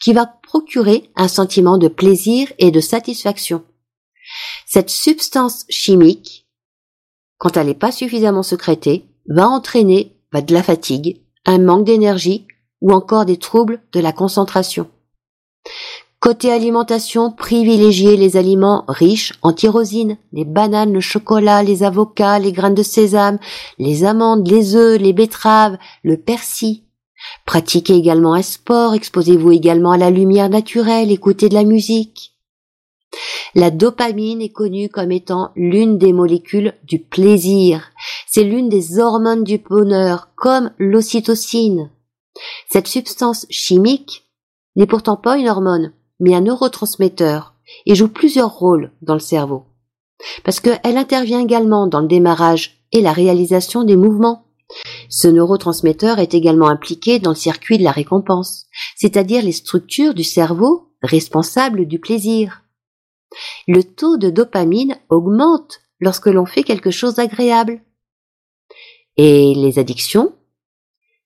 qui 0.00 0.12
va 0.12 0.26
procurer 0.26 1.10
un 1.16 1.28
sentiment 1.28 1.78
de 1.78 1.88
plaisir 1.88 2.52
et 2.58 2.70
de 2.70 2.80
satisfaction. 2.80 3.62
Cette 4.66 4.90
substance 4.90 5.64
chimique, 5.70 6.46
quand 7.38 7.56
elle 7.56 7.68
n'est 7.68 7.74
pas 7.74 7.92
suffisamment 7.92 8.42
sécrétée, 8.42 9.06
va 9.28 9.48
entraîner 9.48 10.17
va 10.32 10.40
de 10.40 10.54
la 10.54 10.62
fatigue, 10.62 11.20
un 11.46 11.58
manque 11.58 11.84
d'énergie 11.84 12.46
ou 12.80 12.92
encore 12.92 13.24
des 13.24 13.38
troubles 13.38 13.80
de 13.92 14.00
la 14.00 14.12
concentration. 14.12 14.88
Côté 16.20 16.50
alimentation, 16.50 17.30
privilégiez 17.30 18.16
les 18.16 18.36
aliments 18.36 18.84
riches 18.88 19.34
en 19.42 19.52
tyrosine, 19.52 20.18
les 20.32 20.44
bananes, 20.44 20.92
le 20.92 21.00
chocolat, 21.00 21.62
les 21.62 21.84
avocats, 21.84 22.40
les 22.40 22.50
graines 22.50 22.74
de 22.74 22.82
sésame, 22.82 23.38
les 23.78 24.04
amandes, 24.04 24.48
les 24.48 24.74
œufs, 24.74 25.00
les 25.00 25.12
betteraves, 25.12 25.78
le 26.02 26.16
persil. 26.16 26.82
Pratiquez 27.46 27.94
également 27.94 28.34
un 28.34 28.42
sport, 28.42 28.94
exposez-vous 28.94 29.52
également 29.52 29.92
à 29.92 29.98
la 29.98 30.10
lumière 30.10 30.48
naturelle, 30.48 31.12
écoutez 31.12 31.48
de 31.48 31.54
la 31.54 31.64
musique. 31.64 32.34
La 33.54 33.70
dopamine 33.70 34.42
est 34.42 34.52
connue 34.52 34.88
comme 34.88 35.12
étant 35.12 35.52
l'une 35.56 35.98
des 35.98 36.12
molécules 36.12 36.74
du 36.84 36.98
plaisir. 36.98 37.90
C'est 38.38 38.44
l'une 38.44 38.68
des 38.68 39.00
hormones 39.00 39.42
du 39.42 39.58
bonheur, 39.58 40.28
comme 40.36 40.70
l'ocytocine. 40.78 41.90
Cette 42.70 42.86
substance 42.86 43.46
chimique 43.50 44.30
n'est 44.76 44.86
pourtant 44.86 45.16
pas 45.16 45.38
une 45.38 45.48
hormone, 45.48 45.92
mais 46.20 46.36
un 46.36 46.42
neurotransmetteur, 46.42 47.54
et 47.84 47.96
joue 47.96 48.06
plusieurs 48.06 48.56
rôles 48.56 48.92
dans 49.02 49.14
le 49.14 49.18
cerveau. 49.18 49.64
Parce 50.44 50.60
qu'elle 50.60 50.78
intervient 50.96 51.40
également 51.40 51.88
dans 51.88 51.98
le 51.98 52.06
démarrage 52.06 52.84
et 52.92 53.00
la 53.00 53.12
réalisation 53.12 53.82
des 53.82 53.96
mouvements. 53.96 54.44
Ce 55.08 55.26
neurotransmetteur 55.26 56.20
est 56.20 56.32
également 56.34 56.68
impliqué 56.68 57.18
dans 57.18 57.30
le 57.30 57.34
circuit 57.34 57.78
de 57.78 57.82
la 57.82 57.90
récompense, 57.90 58.66
c'est-à-dire 58.94 59.42
les 59.42 59.50
structures 59.50 60.14
du 60.14 60.22
cerveau 60.22 60.92
responsables 61.02 61.86
du 61.86 61.98
plaisir. 61.98 62.62
Le 63.66 63.82
taux 63.82 64.16
de 64.16 64.30
dopamine 64.30 64.96
augmente 65.08 65.80
lorsque 65.98 66.26
l'on 66.26 66.46
fait 66.46 66.62
quelque 66.62 66.92
chose 66.92 67.16
d'agréable. 67.16 67.80
Et 69.18 69.52
les 69.54 69.78
addictions 69.78 70.32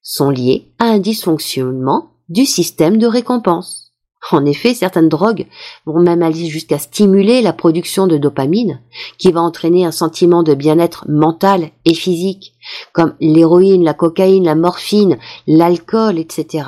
sont 0.01 0.31
liées 0.31 0.73
à 0.79 0.85
un 0.85 0.99
dysfonctionnement 0.99 2.09
du 2.27 2.45
système 2.45 2.97
de 2.97 3.05
récompense. 3.07 3.91
En 4.31 4.45
effet, 4.45 4.73
certaines 4.73 5.09
drogues 5.09 5.47
vont 5.85 5.99
même 5.99 6.23
aller 6.23 6.45
jusqu'à 6.45 6.79
stimuler 6.79 7.41
la 7.41 7.51
production 7.51 8.07
de 8.07 8.17
dopamine, 8.17 8.81
qui 9.17 9.31
va 9.31 9.41
entraîner 9.41 9.85
un 9.85 9.91
sentiment 9.91 10.43
de 10.43 10.53
bien-être 10.53 11.05
mental 11.09 11.71
et 11.83 11.93
physique, 11.93 12.55
comme 12.93 13.15
l'héroïne, 13.19 13.83
la 13.83 13.93
cocaïne, 13.93 14.45
la 14.45 14.55
morphine, 14.55 15.17
l'alcool, 15.45 16.17
etc. 16.19 16.65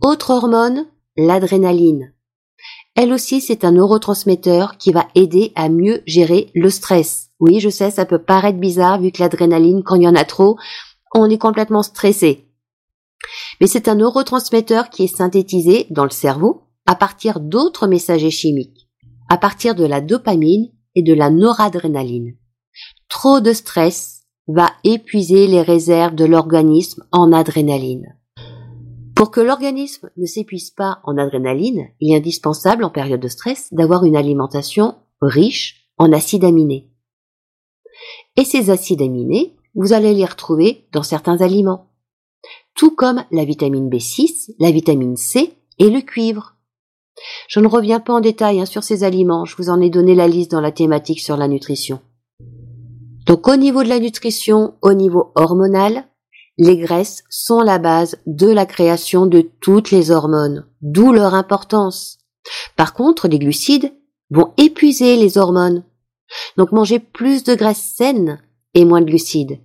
Autre 0.00 0.30
hormone, 0.30 0.86
l'adrénaline. 1.16 2.13
Elle 2.94 3.12
aussi, 3.12 3.40
c'est 3.40 3.64
un 3.64 3.72
neurotransmetteur 3.72 4.76
qui 4.78 4.92
va 4.92 5.08
aider 5.14 5.52
à 5.56 5.68
mieux 5.68 6.02
gérer 6.06 6.50
le 6.54 6.70
stress. 6.70 7.30
Oui, 7.40 7.58
je 7.58 7.68
sais, 7.68 7.90
ça 7.90 8.06
peut 8.06 8.22
paraître 8.22 8.58
bizarre 8.58 9.00
vu 9.00 9.10
que 9.10 9.20
l'adrénaline, 9.20 9.82
quand 9.82 9.96
il 9.96 10.02
y 10.02 10.08
en 10.08 10.14
a 10.14 10.24
trop, 10.24 10.56
on 11.12 11.28
est 11.28 11.38
complètement 11.38 11.82
stressé. 11.82 12.48
Mais 13.60 13.66
c'est 13.66 13.88
un 13.88 13.96
neurotransmetteur 13.96 14.90
qui 14.90 15.04
est 15.04 15.16
synthétisé 15.16 15.86
dans 15.90 16.04
le 16.04 16.10
cerveau 16.10 16.68
à 16.86 16.94
partir 16.94 17.40
d'autres 17.40 17.88
messagers 17.88 18.30
chimiques, 18.30 18.88
à 19.28 19.38
partir 19.38 19.74
de 19.74 19.84
la 19.84 20.00
dopamine 20.00 20.70
et 20.94 21.02
de 21.02 21.14
la 21.14 21.30
noradrénaline. 21.30 22.36
Trop 23.08 23.40
de 23.40 23.52
stress 23.52 24.22
va 24.46 24.70
épuiser 24.84 25.46
les 25.46 25.62
réserves 25.62 26.14
de 26.14 26.26
l'organisme 26.26 27.04
en 27.10 27.32
adrénaline. 27.32 28.16
Pour 29.14 29.30
que 29.30 29.40
l'organisme 29.40 30.10
ne 30.16 30.26
s'épuise 30.26 30.70
pas 30.70 30.98
en 31.04 31.16
adrénaline, 31.18 31.88
il 32.00 32.12
est 32.12 32.16
indispensable 32.16 32.84
en 32.84 32.90
période 32.90 33.20
de 33.20 33.28
stress 33.28 33.72
d'avoir 33.72 34.04
une 34.04 34.16
alimentation 34.16 34.96
riche 35.20 35.88
en 35.98 36.12
acides 36.12 36.44
aminés. 36.44 36.90
Et 38.36 38.44
ces 38.44 38.70
acides 38.70 39.02
aminés, 39.02 39.54
vous 39.74 39.92
allez 39.92 40.14
les 40.14 40.24
retrouver 40.24 40.88
dans 40.92 41.02
certains 41.02 41.40
aliments, 41.40 41.90
tout 42.74 42.94
comme 42.94 43.24
la 43.30 43.44
vitamine 43.44 43.88
B6, 43.88 44.54
la 44.58 44.72
vitamine 44.72 45.16
C 45.16 45.52
et 45.78 45.90
le 45.90 46.00
cuivre. 46.00 46.56
Je 47.48 47.60
ne 47.60 47.68
reviens 47.68 48.00
pas 48.00 48.14
en 48.14 48.20
détail 48.20 48.60
hein, 48.60 48.66
sur 48.66 48.82
ces 48.82 49.04
aliments, 49.04 49.44
je 49.44 49.56
vous 49.56 49.70
en 49.70 49.80
ai 49.80 49.90
donné 49.90 50.16
la 50.16 50.26
liste 50.26 50.50
dans 50.50 50.60
la 50.60 50.72
thématique 50.72 51.20
sur 51.20 51.36
la 51.36 51.46
nutrition. 51.46 52.00
Donc 53.26 53.46
au 53.46 53.56
niveau 53.56 53.84
de 53.84 53.88
la 53.88 54.00
nutrition, 54.00 54.74
au 54.82 54.92
niveau 54.92 55.30
hormonal, 55.36 56.08
les 56.56 56.76
graisses 56.76 57.24
sont 57.30 57.60
la 57.60 57.78
base 57.78 58.16
de 58.26 58.48
la 58.48 58.66
création 58.66 59.26
de 59.26 59.48
toutes 59.60 59.90
les 59.90 60.10
hormones, 60.10 60.66
d'où 60.82 61.12
leur 61.12 61.34
importance. 61.34 62.18
Par 62.76 62.94
contre, 62.94 63.26
les 63.28 63.38
glucides 63.38 63.92
vont 64.30 64.52
épuiser 64.56 65.16
les 65.16 65.38
hormones. 65.38 65.82
Donc 66.56 66.72
mangez 66.72 66.98
plus 66.98 67.44
de 67.44 67.54
graisses 67.54 67.94
saines 67.96 68.40
et 68.74 68.84
moins 68.84 69.00
de 69.00 69.06
glucides. 69.06 69.58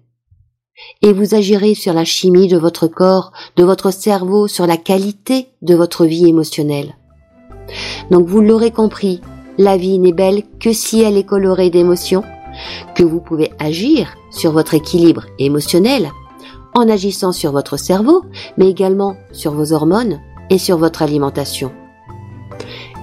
et 1.02 1.12
vous 1.12 1.36
agirez 1.36 1.76
sur 1.76 1.94
la 1.94 2.06
chimie 2.06 2.48
de 2.48 2.58
votre 2.58 2.88
corps, 2.88 3.34
de 3.58 3.66
votre 3.66 3.92
cerveau, 3.92 4.48
sur 4.48 4.66
la 4.66 4.78
qualité 4.78 5.50
de 5.62 5.76
votre 5.76 6.06
vie 6.06 6.28
émotionnelle. 6.28 6.96
Donc 8.12 8.28
vous 8.28 8.42
l'aurez 8.42 8.72
compris, 8.72 9.20
la 9.58 9.76
vie 9.76 10.00
n'est 10.00 10.14
belle 10.14 10.44
que 10.60 10.72
si 10.72 11.02
elle 11.02 11.18
est 11.18 11.26
colorée 11.26 11.70
d'émotions, 11.70 12.24
que 12.96 13.04
vous 13.04 13.20
pouvez 13.20 13.52
agir 13.60 14.16
sur 14.32 14.54
votre 14.54 14.74
équilibre 14.74 15.26
émotionnel 15.38 16.12
en 16.80 16.90
agissant 16.90 17.32
sur 17.32 17.52
votre 17.52 17.78
cerveau, 17.78 18.24
mais 18.58 18.70
également 18.70 19.16
sur 19.32 19.54
vos 19.54 19.74
hormones 19.74 20.20
et 20.50 20.58
sur 20.58 20.78
votre 20.78 21.02
alimentation. 21.02 21.72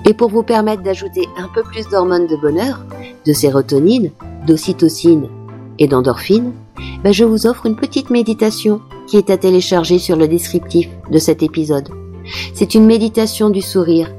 Et 0.04 0.14
pour 0.14 0.28
vous 0.28 0.42
permettre 0.42 0.82
d'ajouter 0.82 1.26
un 1.36 1.48
peu 1.54 1.62
plus 1.62 1.88
d'hormones 1.88 2.26
de 2.26 2.36
bonheur, 2.36 2.84
de 3.26 3.32
sérotonine, 3.32 4.10
d'ocytocine 4.46 5.28
et 5.78 5.88
d'endorphine, 5.88 6.52
ben 7.02 7.12
je 7.12 7.24
vous 7.24 7.46
offre 7.46 7.66
une 7.66 7.76
petite 7.76 8.10
méditation 8.10 8.80
qui 9.06 9.16
est 9.16 9.30
à 9.30 9.36
télécharger 9.36 9.98
sur 9.98 10.16
le 10.16 10.28
descriptif 10.28 10.88
de 11.10 11.18
cet 11.18 11.42
épisode. 11.42 11.88
C'est 12.54 12.74
une 12.74 12.86
méditation 12.86 13.50
du 13.50 13.62
sourire. 13.62 14.12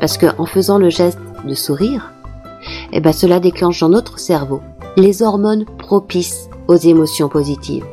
Parce 0.00 0.18
que 0.18 0.26
en 0.38 0.46
faisant 0.46 0.78
le 0.78 0.90
geste 0.90 1.18
de 1.46 1.54
sourire, 1.54 2.12
eh 2.92 3.00
ben 3.00 3.12
cela 3.12 3.40
déclenche 3.40 3.80
dans 3.80 3.88
notre 3.88 4.18
cerveau 4.18 4.60
les 4.96 5.22
hormones 5.22 5.64
propices 5.78 6.48
aux 6.68 6.76
émotions 6.76 7.28
positives. 7.28 7.84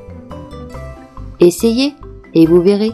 Essayez 1.39 1.95
et 2.33 2.45
vous 2.45 2.61
verrez. 2.61 2.91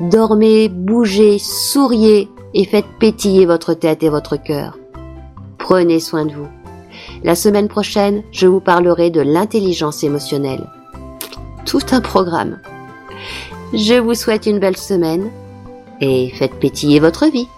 Dormez, 0.00 0.68
bougez, 0.68 1.38
souriez 1.38 2.28
et 2.54 2.64
faites 2.64 2.86
pétiller 2.98 3.46
votre 3.46 3.74
tête 3.74 4.02
et 4.02 4.08
votre 4.08 4.36
cœur. 4.36 4.78
Prenez 5.58 6.00
soin 6.00 6.26
de 6.26 6.32
vous. 6.32 6.48
La 7.24 7.34
semaine 7.34 7.68
prochaine, 7.68 8.22
je 8.32 8.46
vous 8.46 8.60
parlerai 8.60 9.10
de 9.10 9.20
l'intelligence 9.20 10.04
émotionnelle. 10.04 10.68
Tout 11.64 11.82
un 11.92 12.00
programme. 12.00 12.60
Je 13.72 13.94
vous 13.94 14.14
souhaite 14.14 14.46
une 14.46 14.58
belle 14.58 14.76
semaine 14.76 15.30
et 16.00 16.30
faites 16.30 16.58
pétiller 16.58 17.00
votre 17.00 17.26
vie. 17.26 17.48